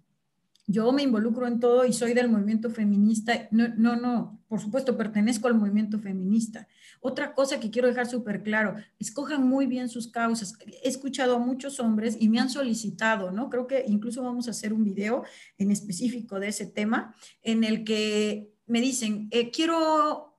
yo 0.73 0.91
me 0.91 1.03
involucro 1.03 1.47
en 1.47 1.61
todo 1.61 1.85
y 1.85 1.93
soy 1.93 2.15
del 2.15 2.31
movimiento 2.31 2.71
feminista. 2.71 3.49
No, 3.51 3.69
no, 3.77 3.95
no, 3.95 4.41
por 4.49 4.61
supuesto, 4.61 4.97
pertenezco 4.97 5.47
al 5.47 5.55
movimiento 5.55 5.99
feminista. 5.99 6.67
Otra 7.01 7.35
cosa 7.35 7.61
que 7.61 7.71
quiero 7.71 7.89
dejar 7.89 8.07
súper 8.07 8.43
claro, 8.43 8.77
escojan 8.99 9.47
muy 9.47 9.67
bien 9.67 9.89
sus 9.89 10.09
causas. 10.09 10.55
He 10.83 10.89
escuchado 10.89 11.37
a 11.37 11.39
muchos 11.39 11.79
hombres 11.79 12.17
y 12.19 12.29
me 12.29 12.41
han 12.41 12.49
solicitado, 12.49 13.31
¿no? 13.31 13.51
Creo 13.51 13.67
que 13.67 13.85
incluso 13.87 14.23
vamos 14.23 14.49
a 14.49 14.53
hacer 14.53 14.73
un 14.73 14.83
video 14.83 15.25
en 15.59 15.71
específico 15.71 16.41
de 16.41 16.49
ese 16.49 16.67
tema, 16.67 17.15
en 17.43 17.65
el 17.65 17.85
que 17.85 18.53
me 18.67 18.81
dicen, 18.81 19.29
eh, 19.31 19.51
quiero 19.51 20.33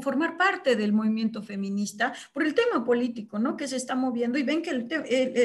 formar 0.00 0.36
parte 0.36 0.76
del 0.76 0.92
movimiento 0.92 1.42
feminista 1.42 2.14
por 2.32 2.42
el 2.44 2.54
tema 2.54 2.84
político, 2.84 3.38
¿no? 3.38 3.56
Que 3.56 3.68
se 3.68 3.76
está 3.76 3.94
moviendo 3.94 4.38
y 4.38 4.42
ven 4.42 4.62
que 4.62 4.86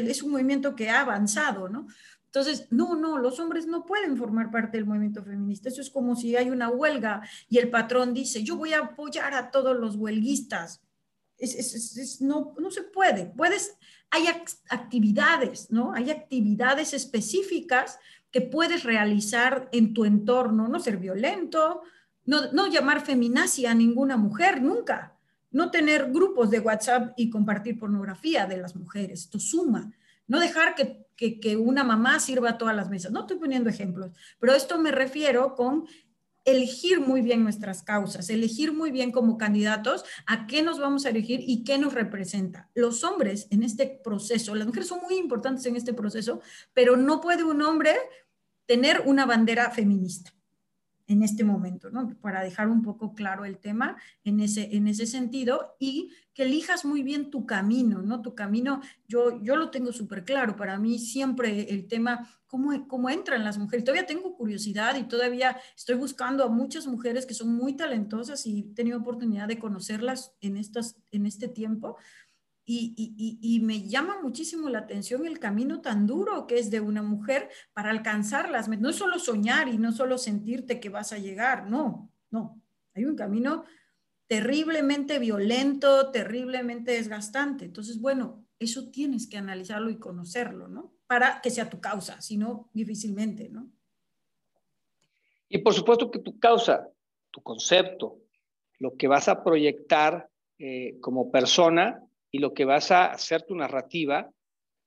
es 0.10 0.24
un 0.24 0.32
movimiento 0.32 0.76
que 0.76 0.90
ha 0.90 1.02
avanzado, 1.02 1.70
¿no? 1.70 1.88
Entonces, 2.30 2.68
no, 2.70 2.96
no, 2.96 3.18
los 3.18 3.40
hombres 3.40 3.66
no 3.66 3.88
pueden 3.88 4.16
formar 4.16 4.52
parte 4.52 4.78
del 4.78 4.86
movimiento 4.86 5.24
feminista. 5.24 5.68
Eso 5.68 5.82
es 5.82 5.90
como 5.90 6.16
si 6.16 6.36
hay 6.36 6.52
una 6.52 6.70
huelga 6.70 7.28
y 7.50 7.58
el 7.58 7.72
patrón 7.72 8.14
dice, 8.14 8.44
yo 8.44 8.56
voy 8.56 8.74
a 8.74 8.80
apoyar 8.80 9.34
a 9.34 9.50
todos 9.50 9.76
los 9.76 9.96
huelguistas. 9.96 10.82
no, 12.20 12.54
no 12.60 12.70
se 12.70 12.84
puede. 12.84 13.26
Puedes, 13.26 13.78
hay 14.12 14.28
actividades, 14.70 15.72
¿no? 15.72 15.94
Hay 15.94 16.12
actividades 16.12 16.94
específicas 16.94 17.98
que 18.30 18.42
puedes 18.42 18.84
realizar 18.84 19.68
en 19.72 19.96
tu 19.96 20.06
entorno, 20.06 20.68
no 20.68 20.80
ser 20.80 20.98
violento, 20.98 21.82
no, 22.26 22.52
no 22.52 22.68
llamar 22.68 23.04
feminacia 23.04 23.72
a 23.72 23.76
ninguna 23.76 24.18
mujer, 24.18 24.62
nunca. 24.62 25.16
No 25.50 25.72
tener 25.72 26.12
grupos 26.12 26.52
de 26.52 26.60
WhatsApp 26.60 27.14
y 27.18 27.32
compartir 27.32 27.80
pornografía 27.80 28.46
de 28.46 28.58
las 28.58 28.76
mujeres. 28.76 29.22
Esto 29.22 29.40
suma 29.40 29.92
no 30.30 30.40
dejar 30.40 30.76
que, 30.76 31.06
que, 31.20 31.58
una 31.58 31.84
mamá 31.84 32.20
sirva 32.20 32.52
a 32.52 32.58
todas 32.58 32.76
las 32.76 32.90
mesas. 32.90 33.12
No 33.12 33.22
estoy 33.22 33.38
poniendo 33.38 33.70
ejemplos, 33.70 34.12
pero 34.40 34.54
esto 34.54 34.80
me 34.80 34.92
refiero 34.92 35.56
con 35.56 35.86
elegir 36.46 37.02
muy 37.02 37.22
bien 37.22 37.44
nuestras 37.44 37.84
causas, 37.84 38.30
elegir 38.30 38.74
muy 38.74 38.92
bien 38.92 39.12
como 39.12 39.38
candidatos 39.38 40.06
a 40.26 40.48
qué 40.48 40.64
nos 40.64 40.80
vamos 40.80 41.06
a 41.06 41.10
elegir 41.10 41.42
y 41.46 41.64
qué 41.64 41.78
nos 41.78 41.94
representa. 41.94 42.70
Los 42.74 43.04
hombres 43.04 43.48
en 43.52 43.64
este 43.64 44.00
proceso, 44.04 44.56
las 44.56 44.66
mujeres 44.66 44.88
son 44.88 45.02
muy 45.02 45.18
importantes 45.18 45.66
en 45.66 45.76
este 45.76 45.94
proceso, 45.94 46.42
pero 46.74 46.96
no 46.96 47.20
puede 47.22 47.44
un 47.44 47.62
hombre 47.62 47.94
tener 48.66 49.04
una 49.06 49.26
bandera 49.26 49.70
feminista 49.70 50.34
en 51.10 51.24
este 51.24 51.44
momento, 51.44 51.90
¿no? 51.90 52.08
Para 52.22 52.44
dejar 52.44 52.70
un 52.70 52.84
poco 52.84 53.16
claro 53.16 53.44
el 53.44 53.58
tema 53.58 53.98
en 54.24 54.40
ese, 54.40 54.76
en 54.78 54.88
ese 54.88 55.08
sentido 55.08 55.76
y 55.80 56.12
que 56.36 56.44
elijas 56.44 56.86
muy 56.86 57.02
bien 57.02 57.32
tu 57.32 57.48
camino, 57.48 58.04
¿no? 58.04 58.22
Tu 58.22 58.36
camino, 58.36 58.80
yo, 59.08 59.42
yo 59.42 59.56
lo 59.56 59.72
tengo 59.72 59.92
súper 59.92 60.24
claro, 60.24 60.56
para 60.56 60.78
mí 60.78 61.00
siempre 61.00 61.68
el 61.72 61.88
tema, 61.88 62.30
¿cómo, 62.46 62.88
¿cómo 62.88 63.10
entran 63.10 63.44
las 63.44 63.58
mujeres? 63.58 63.84
Todavía 63.84 64.06
tengo 64.06 64.36
curiosidad 64.36 64.96
y 64.98 65.04
todavía 65.04 65.58
estoy 65.76 65.96
buscando 65.96 66.44
a 66.44 66.50
muchas 66.50 66.86
mujeres 66.86 67.26
que 67.26 67.34
son 67.34 67.56
muy 67.56 67.76
talentosas 67.76 68.46
y 68.46 68.60
he 68.60 68.76
tenido 68.76 69.00
oportunidad 69.00 69.48
de 69.48 69.58
conocerlas 69.58 70.36
en, 70.42 70.58
estas, 70.58 70.96
en 71.10 71.26
este 71.26 71.48
tiempo 71.48 71.98
y, 72.72 73.60
me 73.62 73.88
llama 73.88 74.22
muchísimo 74.22 74.70
la 74.70 74.80
atención 74.80 75.26
el 75.26 75.40
camino 75.40 75.82
tan 75.82 76.06
duro 76.06 76.46
que 76.46 76.60
es 76.60 76.70
de 76.70 76.80
una 76.80 77.02
mujer 77.02 77.50
para 77.74 77.90
alcanzarlas. 77.90 78.68
No 78.70 78.90
es 78.90 78.96
solo 78.96 79.18
soñar 79.18 79.68
y 79.68 79.80
no 79.80 79.92
solo 79.92 80.20
sentirte 80.20 80.80
que 80.80 80.90
vas 80.90 81.12
a 81.12 81.18
llegar, 81.18 81.68
no, 81.68 82.12
no. 82.30 82.62
Hay 82.94 83.06
un 83.06 83.16
camino 83.16 83.64
terriblemente 84.28 85.18
violento, 85.18 86.12
terriblemente 86.12 86.92
desgastante. 86.92 87.66
Entonces, 87.66 88.00
bueno, 88.00 88.46
eso 88.60 88.92
tienes 88.92 89.28
que 89.28 89.38
analizarlo 89.38 89.90
y 89.90 89.98
conocerlo, 89.98 90.68
¿no? 90.68 90.94
Para 91.08 91.42
que 91.42 91.50
sea 91.50 91.72
tu 91.72 91.82
causa, 91.82 92.22
si 92.22 92.38
no, 92.38 92.70
difícilmente, 92.74 93.50
¿no? 93.50 93.72
Y 95.48 95.58
por 95.58 95.74
supuesto 95.74 96.12
que 96.12 96.20
tu 96.20 96.38
causa, 96.38 96.88
tu 97.32 97.42
concepto, 97.42 98.20
lo 98.78 98.96
que 98.96 99.08
vas 99.08 99.28
a 99.28 99.44
proyectar 99.44 100.30
eh, 100.60 101.00
como 101.02 101.32
persona 101.32 102.04
y 102.32 102.40
lo 102.40 102.54
que 102.54 102.66
vas 102.66 102.92
a 102.92 103.06
hacer 103.06 103.44
tu 103.44 103.56
narrativa, 103.56 104.30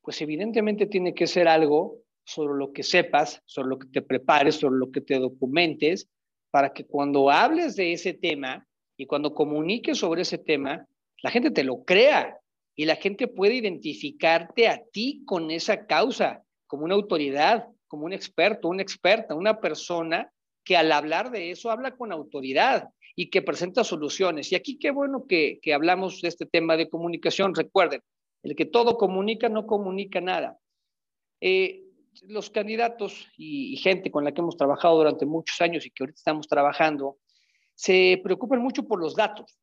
pues 0.01 0.21
evidentemente 0.21 0.87
tiene 0.87 1.15
que 1.15 1.27
ser 1.27 1.49
algo 1.49 1.99
sobre 2.25 2.59
lo 2.59 2.73
que 2.73 2.83
sepas, 2.83 3.43
sobre 3.47 3.69
lo 3.69 3.79
que 3.79 3.89
te 3.89 4.03
prepares, 4.03 4.57
sobre 4.57 4.79
lo 4.79 4.91
que 4.91 5.01
te 5.01 5.19
documentes, 5.19 6.09
para 6.51 6.73
que 6.73 6.85
cuando 6.85 7.31
hables 7.31 7.77
de 7.77 7.93
ese 7.93 8.15
tema 8.15 8.67
y 8.97 9.07
cuando 9.07 9.35
comuniques 9.35 9.99
sobre 9.99 10.23
ese 10.23 10.39
tema, 10.39 10.87
la 11.23 11.31
gente 11.31 11.51
te 11.51 11.65
lo 11.65 11.85
crea 11.85 12.39
y 12.75 12.85
la 12.85 12.97
gente 12.97 13.29
puede 13.29 13.55
identificarte 13.55 14.69
a 14.69 14.83
ti 14.93 15.23
con 15.27 15.51
esa 15.51 15.87
causa, 15.87 16.43
como 16.67 16.85
una 16.85 16.95
autoridad, 16.95 17.69
como 17.87 18.07
un 18.07 18.13
experto, 18.13 18.69
una 18.69 18.83
experta, 18.83 19.35
una 19.35 19.61
persona 19.61 20.33
que 20.65 20.77
al 20.77 20.93
hablar 20.93 21.31
de 21.31 21.51
eso 21.51 21.71
habla 21.71 21.97
con 21.97 22.13
autoridad 22.13 22.89
y 23.15 23.31
que 23.31 23.43
presenta 23.43 23.85
soluciones. 23.85 24.53
Y 24.53 24.55
aquí 24.55 24.79
qué 24.79 24.91
bueno 24.91 25.27
que, 25.27 25.61
hablamos 25.75 26.21
de 26.21 26.29
este 26.29 26.47
tema 26.47 26.77
de 26.77 26.89
comunicación. 26.89 27.55
Recuerden, 27.55 28.03
el 28.43 28.57
que 28.57 28.65
todo 28.65 28.97
comunica 28.97 29.49
no 29.49 29.67
comunica 29.67 30.21
nada. 30.21 30.59
Eh, 31.41 31.85
los 32.23 32.51
candidatos 32.51 33.29
y, 33.37 33.77
gente 33.77 34.11
con 34.11 34.25
la 34.25 34.33
que 34.33 34.41
hemos 34.41 34.57
trabajado 34.57 34.97
durante 34.97 35.27
muchos 35.27 35.61
años 35.61 35.87
y 35.87 35.91
que 35.91 36.03
ahorita 36.03 36.19
estamos 36.19 36.49
trabajando, 36.49 37.19
se 37.75 38.21
preocupan 38.23 38.61
mucho 38.61 38.87
por 38.87 39.01
los 39.01 39.15
datos. 39.15 39.59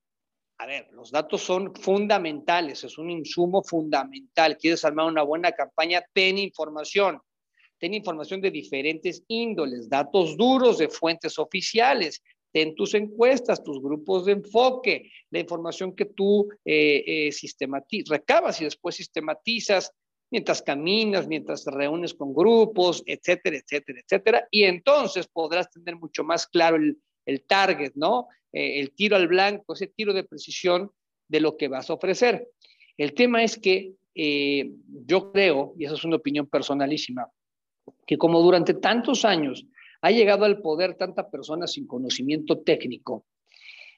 A 0.57 0.65
ver, 0.65 0.89
los 0.91 1.11
datos 1.11 1.41
son 1.41 1.73
fundamentales, 1.75 2.83
es 2.83 2.97
un 2.97 3.09
insumo 3.09 3.63
fundamental. 3.63 4.57
Quieres 4.57 4.83
armar 4.83 5.05
una 5.05 5.23
buena 5.23 5.51
campaña, 5.53 6.03
ten 6.13 6.37
información. 6.37 7.21
Ten 7.79 7.93
información 7.93 8.41
de 8.41 8.51
diferentes 8.51 9.23
índoles, 9.29 9.89
datos 9.89 10.35
duros 10.35 10.79
de 10.79 10.89
fuentes 10.89 11.39
oficiales, 11.39 12.21
ten 12.51 12.75
tus 12.75 12.93
encuestas, 12.93 13.63
tus 13.63 13.81
grupos 13.81 14.25
de 14.25 14.33
enfoque, 14.33 15.11
la 15.29 15.39
información 15.39 15.95
que 15.95 16.05
tú 16.05 16.49
eh, 16.65 17.29
eh 17.29 18.03
recabas 18.07 18.61
y 18.61 18.65
después 18.65 18.95
sistematizas 18.95 19.93
mientras 20.31 20.61
caminas, 20.61 21.27
mientras 21.27 21.63
te 21.63 21.71
reúnes 21.71 22.13
con 22.13 22.33
grupos, 22.33 23.03
etcétera, 23.05 23.57
etcétera, 23.57 23.99
etcétera. 23.99 24.47
Y 24.51 24.63
entonces 24.63 25.27
podrás 25.27 25.69
tener 25.71 25.95
mucho 25.95 26.23
más 26.23 26.47
claro 26.47 26.77
el, 26.77 27.45
target, 27.45 27.91
¿no? 27.95 28.27
Eh, 28.51 28.79
el 28.79 28.91
tiro 28.95 29.15
al 29.15 29.27
blanco, 29.27 29.73
ese 29.73 29.87
tiro 29.87 30.13
de 30.13 30.23
precisión 30.23 30.91
de 31.27 31.39
lo 31.39 31.57
que 31.57 31.67
vas 31.67 31.89
a 31.89 31.93
ofrecer. 31.93 32.47
El 32.97 33.13
tema 33.13 33.43
es 33.43 33.57
que 33.57 33.93
eh, 34.15 34.71
yo 35.05 35.31
creo, 35.31 35.73
y 35.77 35.85
esa 35.85 35.93
es 35.93 36.03
una 36.03 36.15
opinión 36.15 36.47
personalísima, 36.47 37.27
que 38.05 38.17
como 38.17 38.41
durante 38.41 38.73
tantos 38.73 39.25
años 39.25 39.65
ha 40.01 40.11
llegado 40.11 40.45
al 40.45 40.61
poder 40.61 40.95
tanta 40.95 41.29
persona 41.29 41.67
sin 41.67 41.87
conocimiento 41.87 42.59
técnico, 42.59 43.25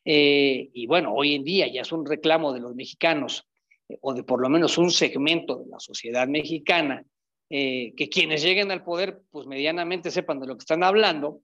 eh, 0.04 0.70
y 0.74 0.88
bueno, 0.88 1.14
hoy 1.14 1.36
en 1.36 1.44
día 1.44 1.68
ya 1.68 1.82
es 1.82 1.92
un 1.92 2.06
reclamo 2.06 2.54
de 2.54 2.60
los 2.60 2.76
mexicanos, 2.76 3.48
eh, 3.88 3.98
o 4.02 4.14
de 4.14 4.24
por 4.24 4.42
lo 4.42 4.50
menos 4.50 4.78
un 4.78 4.92
segmento 4.92 5.58
de 5.58 5.70
la 5.70 5.80
sociedad 5.80 6.28
mexicana, 6.28 7.06
eh, 7.50 7.94
que 7.96 8.10
quienes 8.10 8.44
lleguen 8.44 8.72
al 8.72 8.84
poder, 8.84 9.22
pues 9.30 9.46
medianamente 9.46 10.10
sepan 10.10 10.40
de 10.40 10.48
lo 10.48 10.56
que 10.56 10.64
están 10.64 10.84
hablando, 10.84 11.42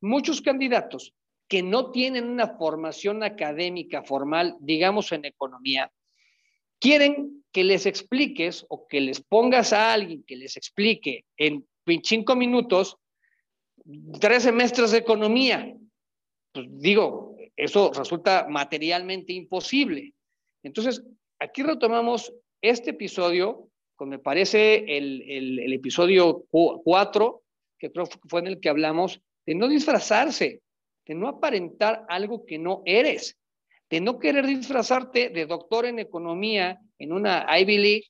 muchos 0.00 0.40
candidatos 0.42 1.14
que 1.48 1.62
no 1.62 1.90
tienen 1.90 2.28
una 2.28 2.56
formación 2.58 3.22
académica 3.22 4.02
formal, 4.02 4.56
digamos 4.60 5.10
en 5.12 5.24
economía, 5.24 5.90
quieren 6.78 7.42
que 7.50 7.64
les 7.64 7.86
expliques 7.86 8.66
o 8.68 8.86
que 8.86 9.00
les 9.00 9.22
pongas 9.22 9.72
a 9.72 9.92
alguien 9.92 10.22
que 10.24 10.36
les 10.36 10.56
explique 10.56 11.24
en 11.36 11.66
cinco 12.04 12.36
minutos 12.36 12.98
tres 14.20 14.42
semestres 14.42 14.90
de 14.90 14.98
economía. 14.98 15.74
Pues 16.52 16.66
digo, 16.70 17.36
eso 17.56 17.92
resulta 17.92 18.46
materialmente 18.48 19.32
imposible. 19.32 20.14
Entonces, 20.62 21.02
aquí 21.38 21.62
retomamos 21.62 22.32
este 22.60 22.90
episodio, 22.90 23.68
como 23.96 24.12
me 24.12 24.18
parece 24.18 24.96
el, 24.96 25.22
el, 25.28 25.72
episodio 25.72 26.44
4, 26.50 27.42
que 27.78 27.90
creo 27.90 28.08
fue 28.28 28.40
en 28.40 28.46
el 28.48 28.60
que 28.60 28.68
hablamos, 28.68 29.20
de 29.46 29.54
no 29.54 29.68
disfrazarse, 29.68 30.60
de 31.06 31.14
no 31.14 31.28
aparentar 31.28 32.04
algo 32.08 32.44
que 32.44 32.58
no 32.58 32.82
eres, 32.84 33.38
de 33.88 34.00
no 34.00 34.18
querer 34.18 34.46
disfrazarte 34.46 35.30
de 35.30 35.46
doctor 35.46 35.86
en 35.86 35.98
economía 35.98 36.80
en 36.98 37.12
una 37.12 37.46
Ivy 37.58 37.78
League 37.78 38.04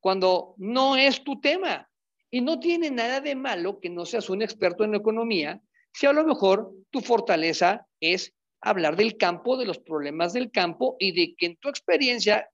cuando 0.00 0.54
no 0.56 0.96
es 0.96 1.22
tu 1.22 1.40
tema. 1.40 1.89
Y 2.30 2.40
no 2.40 2.60
tiene 2.60 2.90
nada 2.90 3.20
de 3.20 3.34
malo 3.34 3.80
que 3.80 3.90
no 3.90 4.06
seas 4.06 4.30
un 4.30 4.42
experto 4.42 4.84
en 4.84 4.94
economía, 4.94 5.60
si 5.92 6.06
a 6.06 6.12
lo 6.12 6.24
mejor 6.24 6.72
tu 6.90 7.00
fortaleza 7.00 7.86
es 7.98 8.32
hablar 8.60 8.96
del 8.96 9.16
campo, 9.16 9.56
de 9.56 9.66
los 9.66 9.78
problemas 9.78 10.32
del 10.32 10.50
campo 10.50 10.96
y 10.98 11.12
de 11.12 11.34
que 11.34 11.46
en 11.46 11.56
tu 11.56 11.68
experiencia 11.68 12.48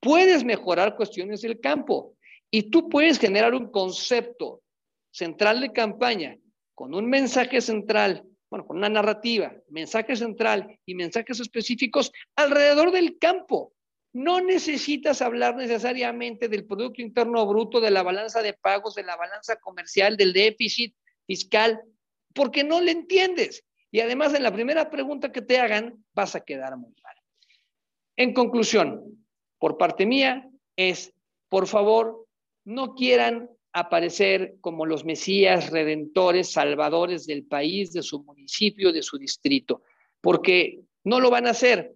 puedes 0.00 0.44
mejorar 0.44 0.96
cuestiones 0.96 1.42
del 1.42 1.60
campo. 1.60 2.16
Y 2.50 2.70
tú 2.70 2.88
puedes 2.88 3.18
generar 3.18 3.54
un 3.54 3.70
concepto 3.70 4.62
central 5.10 5.60
de 5.60 5.72
campaña 5.72 6.38
con 6.74 6.94
un 6.94 7.08
mensaje 7.08 7.60
central, 7.60 8.24
bueno, 8.50 8.66
con 8.66 8.78
una 8.78 8.88
narrativa, 8.88 9.54
mensaje 9.68 10.16
central 10.16 10.78
y 10.84 10.94
mensajes 10.94 11.40
específicos 11.40 12.12
alrededor 12.36 12.90
del 12.90 13.18
campo. 13.18 13.72
No 14.12 14.40
necesitas 14.40 15.22
hablar 15.22 15.56
necesariamente 15.56 16.48
del 16.48 16.66
Producto 16.66 17.00
Interno 17.00 17.46
Bruto, 17.46 17.80
de 17.80 17.90
la 17.90 18.02
balanza 18.02 18.42
de 18.42 18.52
pagos, 18.52 18.94
de 18.94 19.04
la 19.04 19.16
balanza 19.16 19.56
comercial, 19.56 20.16
del 20.16 20.32
déficit 20.32 20.94
fiscal, 21.26 21.80
porque 22.34 22.62
no 22.62 22.80
le 22.80 22.92
entiendes. 22.92 23.64
Y 23.90 24.00
además 24.00 24.34
en 24.34 24.42
la 24.42 24.52
primera 24.52 24.90
pregunta 24.90 25.32
que 25.32 25.42
te 25.42 25.58
hagan 25.58 26.04
vas 26.14 26.34
a 26.34 26.44
quedar 26.44 26.76
muy 26.76 26.94
mal. 27.02 27.16
En 28.16 28.34
conclusión, 28.34 29.26
por 29.58 29.78
parte 29.78 30.04
mía, 30.04 30.48
es, 30.76 31.14
por 31.48 31.66
favor, 31.66 32.26
no 32.64 32.94
quieran 32.94 33.48
aparecer 33.72 34.56
como 34.60 34.84
los 34.84 35.04
mesías 35.04 35.70
redentores, 35.70 36.52
salvadores 36.52 37.26
del 37.26 37.44
país, 37.44 37.92
de 37.92 38.02
su 38.02 38.22
municipio, 38.22 38.92
de 38.92 39.02
su 39.02 39.16
distrito, 39.16 39.82
porque 40.20 40.80
no 41.04 41.20
lo 41.20 41.30
van 41.30 41.46
a 41.46 41.50
hacer 41.50 41.94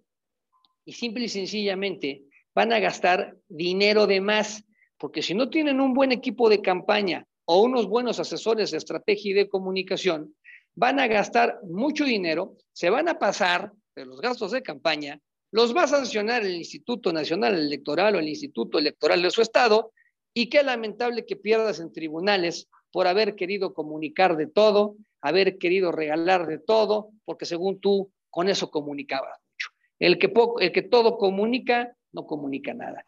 y 0.87 0.93
simple 0.93 1.25
y 1.25 1.29
sencillamente 1.29 2.23
van 2.55 2.71
a 2.71 2.79
gastar 2.79 3.35
dinero 3.49 4.07
de 4.07 4.21
más, 4.21 4.63
porque 4.97 5.21
si 5.21 5.33
no 5.33 5.49
tienen 5.49 5.81
un 5.81 5.93
buen 5.93 6.13
equipo 6.13 6.49
de 6.49 6.61
campaña 6.61 7.27
o 7.43 7.61
unos 7.61 7.87
buenos 7.87 8.21
asesores 8.21 8.71
de 8.71 8.77
estrategia 8.77 9.31
y 9.31 9.33
de 9.33 9.49
comunicación, 9.49 10.33
van 10.75 11.01
a 11.01 11.07
gastar 11.07 11.59
mucho 11.63 12.05
dinero, 12.05 12.55
se 12.71 12.89
van 12.89 13.09
a 13.09 13.19
pasar 13.19 13.73
de 13.95 14.05
los 14.05 14.21
gastos 14.21 14.51
de 14.51 14.63
campaña, 14.63 15.19
los 15.51 15.75
va 15.75 15.83
a 15.83 15.87
sancionar 15.87 16.45
el 16.45 16.55
Instituto 16.55 17.11
Nacional 17.11 17.55
Electoral 17.55 18.15
o 18.15 18.19
el 18.19 18.29
Instituto 18.29 18.79
Electoral 18.79 19.21
de 19.21 19.31
su 19.31 19.41
estado, 19.41 19.91
y 20.33 20.47
qué 20.47 20.63
lamentable 20.63 21.25
que 21.25 21.35
pierdas 21.35 21.81
en 21.81 21.91
tribunales 21.91 22.69
por 22.93 23.07
haber 23.07 23.35
querido 23.35 23.73
comunicar 23.73 24.37
de 24.37 24.47
todo, 24.47 24.95
haber 25.19 25.57
querido 25.57 25.91
regalar 25.91 26.47
de 26.47 26.59
todo, 26.59 27.09
porque 27.25 27.45
según 27.45 27.81
tú 27.81 28.09
con 28.29 28.47
eso 28.47 28.71
comunicabas. 28.71 29.46
El 29.99 30.19
que, 30.19 30.31
el 30.59 30.71
que 30.71 30.81
todo 30.81 31.17
comunica, 31.17 31.95
no 32.11 32.25
comunica 32.25 32.73
nada. 32.73 33.03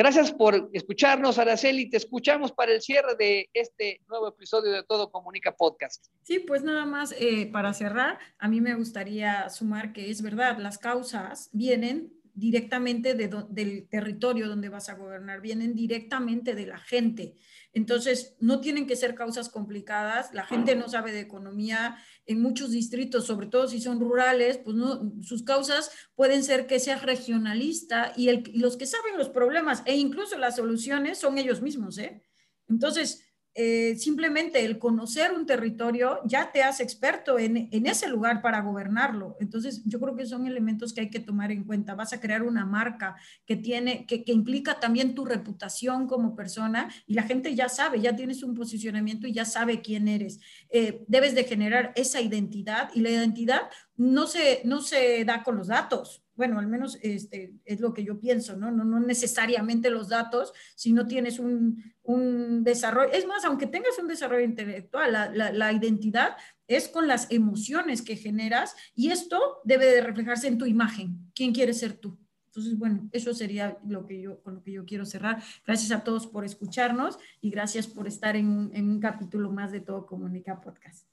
Gracias 0.00 0.32
por 0.32 0.70
escucharnos, 0.72 1.38
Araceli. 1.38 1.90
Te 1.90 1.98
escuchamos 1.98 2.52
para 2.52 2.72
el 2.72 2.80
cierre 2.80 3.16
de 3.18 3.50
este 3.52 4.00
nuevo 4.08 4.28
episodio 4.28 4.72
de 4.72 4.82
Todo 4.82 5.10
Comunica 5.10 5.54
Podcast. 5.54 6.06
Sí, 6.22 6.38
pues 6.38 6.62
nada 6.62 6.86
más 6.86 7.14
eh, 7.18 7.50
para 7.52 7.74
cerrar, 7.74 8.18
a 8.38 8.48
mí 8.48 8.62
me 8.62 8.74
gustaría 8.74 9.50
sumar 9.50 9.92
que 9.92 10.10
es 10.10 10.22
verdad, 10.22 10.56
las 10.56 10.78
causas 10.78 11.50
vienen 11.52 12.14
directamente 12.40 13.14
del 13.14 13.86
territorio 13.88 14.48
donde 14.48 14.70
vas 14.70 14.88
a 14.88 14.94
gobernar, 14.94 15.40
vienen 15.40 15.74
directamente 15.74 16.54
de 16.54 16.66
la 16.66 16.78
gente. 16.78 17.34
Entonces, 17.72 18.34
no 18.40 18.60
tienen 18.60 18.86
que 18.86 18.96
ser 18.96 19.14
causas 19.14 19.50
complicadas. 19.50 20.32
La 20.32 20.44
gente 20.44 20.74
no 20.74 20.88
sabe 20.88 21.12
de 21.12 21.20
economía 21.20 21.98
en 22.26 22.40
muchos 22.40 22.70
distritos, 22.70 23.26
sobre 23.26 23.46
todo 23.46 23.68
si 23.68 23.80
son 23.80 24.00
rurales, 24.00 24.58
pues 24.58 24.76
sus 25.20 25.44
causas 25.44 25.90
pueden 26.14 26.42
ser 26.42 26.66
que 26.66 26.80
sea 26.80 26.98
regionalista 26.98 28.12
y, 28.16 28.30
los 28.58 28.76
que 28.76 28.86
saben 28.86 29.18
los 29.18 29.28
problemas 29.28 29.82
e 29.84 29.96
incluso 29.96 30.38
las 30.38 30.56
soluciones 30.56 31.18
son 31.18 31.38
ellos 31.38 31.60
mismos. 31.60 31.98
¿eh? 31.98 32.22
Entonces, 32.68 33.29
eh, 33.54 33.96
simplemente 33.96 34.64
el 34.64 34.78
conocer 34.78 35.32
un 35.32 35.44
territorio 35.44 36.20
ya 36.24 36.52
te 36.52 36.62
hace 36.62 36.84
experto 36.84 37.38
en, 37.38 37.68
ese 37.86 38.08
lugar 38.08 38.42
para 38.42 38.60
gobernarlo. 38.60 39.36
Entonces, 39.40 39.82
yo 39.84 39.98
creo 39.98 40.14
que 40.14 40.26
son 40.26 40.46
elementos 40.46 40.92
que 40.92 41.00
hay 41.00 41.10
que 41.10 41.18
tomar 41.18 41.50
en 41.50 41.64
cuenta. 41.64 41.94
Vas 41.96 42.12
a 42.12 42.20
crear 42.20 42.42
una 42.42 42.64
marca 42.64 43.16
que 43.46 43.56
tiene, 43.56 44.06
que, 44.06 44.22
implica 44.26 44.78
también 44.78 45.14
tu 45.14 45.24
reputación 45.24 46.06
como 46.06 46.36
persona 46.36 46.92
y 47.06 47.14
la 47.14 47.24
gente 47.24 47.54
ya 47.54 47.68
sabe, 47.68 48.00
ya 48.00 48.14
tienes 48.14 48.42
un 48.44 48.54
posicionamiento 48.54 49.26
y 49.26 49.32
ya 49.32 49.44
sabe 49.44 49.80
quién 49.80 50.06
eres. 50.06 50.38
Eh, 50.70 51.04
debes 51.08 51.34
de 51.34 51.44
generar 51.44 51.92
esa 51.96 52.20
identidad 52.20 52.90
y 52.94 53.00
la 53.00 53.10
identidad 53.10 53.62
no 53.96 54.26
se, 54.26 54.62
no 54.64 54.80
se 54.80 55.24
da 55.24 55.42
con 55.42 55.56
los 55.56 55.66
datos 55.66 56.22
bueno, 56.40 56.58
al 56.58 56.68
menos 56.68 56.98
este, 57.02 57.52
es 57.66 57.80
lo 57.80 57.92
que 57.92 58.02
yo 58.02 58.18
pienso, 58.18 58.56
¿no? 58.56 58.70
No, 58.70 58.82
no 58.82 58.98
necesariamente 58.98 59.90
los 59.90 60.08
datos, 60.08 60.54
si 60.74 60.90
no 60.90 61.06
tienes 61.06 61.38
un, 61.38 61.84
un 62.02 62.64
desarrollo, 62.64 63.12
es 63.12 63.26
más, 63.26 63.44
aunque 63.44 63.66
tengas 63.66 63.98
un 63.98 64.08
desarrollo 64.08 64.46
intelectual, 64.46 65.12
la, 65.12 65.52
la, 65.52 65.72
identidad 65.74 66.38
es 66.66 66.88
con 66.88 67.06
las 67.06 67.30
emociones 67.30 68.00
que 68.00 68.16
generas 68.16 68.74
y 68.94 69.10
esto 69.10 69.60
debe 69.64 69.84
de 69.84 70.00
reflejarse 70.00 70.48
en 70.48 70.56
tu 70.56 70.64
imagen, 70.64 71.30
quién 71.34 71.52
quieres 71.52 71.78
ser 71.78 71.92
tú. 71.92 72.18
Entonces, 72.46 72.78
bueno, 72.78 73.10
eso 73.12 73.34
sería 73.34 73.76
lo 73.86 74.06
que 74.06 74.22
yo, 74.22 74.42
con 74.42 74.54
lo 74.54 74.62
que 74.62 74.72
yo 74.72 74.86
quiero 74.86 75.04
cerrar. 75.04 75.42
Gracias 75.66 75.90
a 75.90 76.04
todos 76.04 76.26
por 76.26 76.46
escucharnos 76.46 77.18
y 77.42 77.50
gracias 77.50 77.86
por 77.86 78.08
estar 78.08 78.34
en, 78.34 78.70
en 78.72 78.88
un 78.88 78.98
capítulo 78.98 79.52
más 79.52 79.72
de 79.72 79.80
Todo 79.80 80.06
Comunica 80.06 80.58
Podcast. 80.58 81.06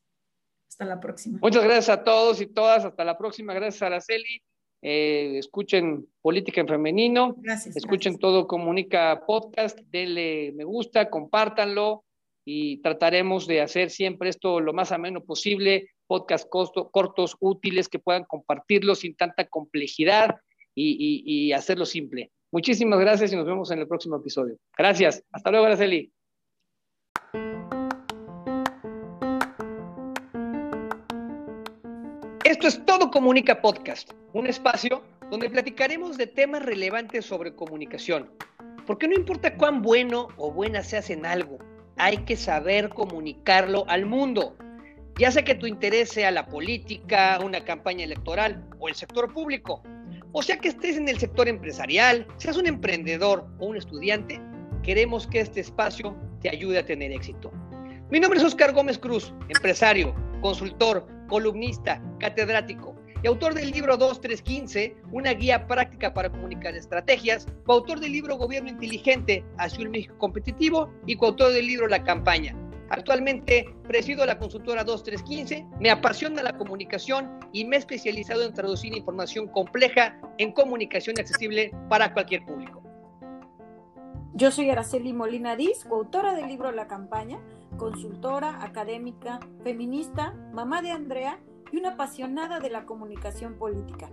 Hasta 0.69 0.85
la 0.85 1.01
próxima. 1.01 1.39
Muchas 1.41 1.65
gracias 1.65 1.89
a 1.89 2.01
todos 2.01 2.39
y 2.39 2.47
todas. 2.47 2.85
Hasta 2.85 3.03
la 3.03 3.17
próxima. 3.17 3.53
Gracias, 3.53 3.81
Araceli. 3.81 4.41
Eh, 4.81 5.37
escuchen 5.37 6.07
Política 6.21 6.61
en 6.61 6.67
Femenino, 6.67 7.35
escuchen 7.75 8.19
todo 8.19 8.47
Comunica 8.47 9.23
Podcast, 9.25 9.79
denle 9.89 10.53
me 10.55 10.63
gusta, 10.63 11.09
compártanlo 11.09 12.03
y 12.45 12.81
trataremos 12.81 13.47
de 13.47 13.61
hacer 13.61 13.89
siempre 13.89 14.29
esto 14.29 14.59
lo 14.59 14.73
más 14.73 14.91
ameno 14.91 15.23
posible, 15.23 15.89
podcast 16.05 16.47
cortos, 16.49 17.35
útiles, 17.39 17.89
que 17.89 17.99
puedan 17.99 18.23
compartirlo 18.25 18.95
sin 18.95 19.15
tanta 19.15 19.45
complejidad 19.47 20.35
y, 20.75 21.23
y 21.25 21.51
hacerlo 21.53 21.85
simple. 21.85 22.31
Muchísimas 22.51 22.99
gracias 22.99 23.33
y 23.33 23.35
nos 23.35 23.45
vemos 23.45 23.71
en 23.71 23.79
el 23.79 23.87
próximo 23.87 24.17
episodio. 24.17 24.57
Gracias. 24.77 25.23
Hasta 25.31 25.51
luego, 25.51 25.65
Araceli. 25.65 26.11
Esto 32.57 32.69
es 32.69 32.85
Todo 32.87 33.11
Comunica 33.11 33.61
Podcast, 33.61 34.13
un 34.33 34.47
espacio 34.47 35.03
donde 35.29 35.47
platicaremos 35.47 36.17
de 36.17 36.25
temas 36.25 36.65
relevantes 36.65 37.23
sobre 37.23 37.53
comunicación. 37.53 38.31
Porque 38.87 39.07
no 39.07 39.13
importa 39.13 39.55
cuán 39.57 39.83
bueno 39.83 40.29
o 40.37 40.51
buena 40.51 40.81
seas 40.81 41.11
en 41.11 41.27
algo, 41.27 41.59
hay 41.97 42.17
que 42.25 42.35
saber 42.35 42.89
comunicarlo 42.89 43.85
al 43.87 44.07
mundo. 44.07 44.57
Ya 45.19 45.29
sea 45.29 45.43
que 45.43 45.53
tu 45.53 45.67
interés 45.67 46.09
sea 46.09 46.31
la 46.31 46.47
política, 46.47 47.39
una 47.45 47.63
campaña 47.63 48.05
electoral 48.05 48.67
o 48.79 48.89
el 48.89 48.95
sector 48.95 49.31
público, 49.31 49.83
o 50.31 50.41
sea 50.41 50.57
que 50.57 50.69
estés 50.69 50.97
en 50.97 51.07
el 51.09 51.19
sector 51.19 51.47
empresarial, 51.47 52.25
seas 52.37 52.57
un 52.57 52.65
emprendedor 52.65 53.45
o 53.59 53.67
un 53.67 53.77
estudiante, 53.77 54.41
queremos 54.81 55.27
que 55.27 55.41
este 55.41 55.59
espacio 55.59 56.17
te 56.41 56.49
ayude 56.49 56.79
a 56.79 56.85
tener 56.87 57.11
éxito. 57.11 57.51
Mi 58.09 58.19
nombre 58.19 58.39
es 58.39 58.45
Oscar 58.45 58.73
Gómez 58.73 58.97
Cruz, 58.97 59.31
empresario, 59.47 60.15
consultor, 60.41 61.16
columnista, 61.27 62.01
catedrático 62.19 62.95
y 63.23 63.27
autor 63.27 63.55
del 63.55 63.71
libro 63.71 63.97
2315, 63.97 64.95
una 65.11 65.33
guía 65.33 65.67
práctica 65.67 66.13
para 66.13 66.29
comunicar 66.29 66.75
estrategias, 66.75 67.47
coautor 67.65 67.99
del 67.99 68.11
libro 68.11 68.37
Gobierno 68.37 68.69
Inteligente 68.69 69.43
hacia 69.57 69.85
un 69.85 69.91
México 69.91 70.15
competitivo 70.17 70.91
y 71.05 71.15
coautor 71.15 71.51
del 71.51 71.65
libro 71.65 71.87
La 71.87 72.03
Campaña. 72.03 72.55
Actualmente 72.89 73.65
presido 73.87 74.25
la 74.25 74.37
consultora 74.37 74.83
2315, 74.83 75.65
me 75.79 75.89
apasiona 75.89 76.41
la 76.43 76.55
comunicación 76.55 77.39
y 77.51 77.65
me 77.65 77.75
he 77.75 77.79
especializado 77.79 78.43
en 78.43 78.53
traducir 78.53 78.95
información 78.95 79.47
compleja 79.47 80.17
en 80.37 80.53
comunicación 80.53 81.19
accesible 81.19 81.71
para 81.89 82.13
cualquier 82.13 82.45
público. 82.45 82.83
Yo 84.33 84.51
soy 84.51 84.69
Araceli 84.69 85.13
Molina 85.13 85.55
Diz, 85.55 85.83
coautora 85.83 86.35
del 86.35 86.47
libro 86.47 86.71
La 86.71 86.87
Campaña, 86.87 87.39
consultora, 87.77 88.63
académica, 88.63 89.39
feminista, 89.63 90.33
mamá 90.51 90.81
de 90.81 90.91
Andrea 90.91 91.39
y 91.71 91.77
una 91.77 91.91
apasionada 91.91 92.59
de 92.59 92.69
la 92.69 92.85
comunicación 92.85 93.55
política. 93.55 94.09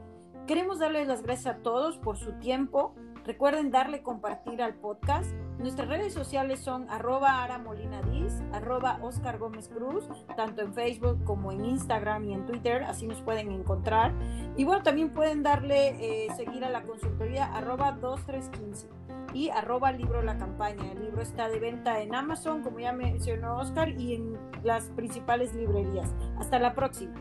Queremos 0.46 0.79
darles 0.79 1.09
las 1.09 1.22
gracias 1.22 1.57
a 1.57 1.59
todos 1.59 1.96
por 1.96 2.18
su 2.18 2.33
tiempo. 2.35 2.94
Recuerden 3.24 3.70
darle 3.70 4.03
compartir 4.03 4.61
al 4.61 4.74
podcast. 4.74 5.33
Nuestras 5.59 5.88
redes 5.88 6.12
sociales 6.12 6.61
son 6.61 6.90
arroba 6.90 7.42
Ara 7.42 7.57
Molina 7.59 8.03
Diz, 8.03 8.42
arroba 8.53 8.98
Oscar 9.00 9.38
Gómez 9.38 9.68
Cruz, 9.68 10.07
tanto 10.37 10.61
en 10.61 10.74
Facebook 10.74 11.24
como 11.24 11.50
en 11.50 11.64
Instagram 11.64 12.24
y 12.24 12.35
en 12.35 12.44
Twitter, 12.44 12.83
así 12.83 13.07
nos 13.07 13.22
pueden 13.22 13.50
encontrar. 13.50 14.12
Y 14.57 14.64
bueno, 14.64 14.83
también 14.83 15.11
pueden 15.11 15.42
darle 15.42 16.27
eh, 16.27 16.29
seguir 16.37 16.64
a 16.64 16.70
la 16.70 16.83
consultoría 16.83 17.46
arroba 17.46 17.92
2315 17.92 19.03
y 19.35 19.51
arroba 19.51 19.92
libro 19.92 20.23
la 20.23 20.38
campaña. 20.38 20.92
El 20.92 21.05
libro 21.05 21.20
está 21.20 21.49
de 21.49 21.59
venta 21.59 22.01
en 22.01 22.14
Amazon, 22.14 22.62
como 22.62 22.79
ya 22.79 22.92
mencionó 22.92 23.59
Oscar, 23.59 23.90
y 23.90 24.14
en 24.14 24.38
las 24.62 24.85
principales 24.90 25.53
librerías. 25.55 26.14
Hasta 26.38 26.59
la 26.59 26.75
próxima. 26.75 27.14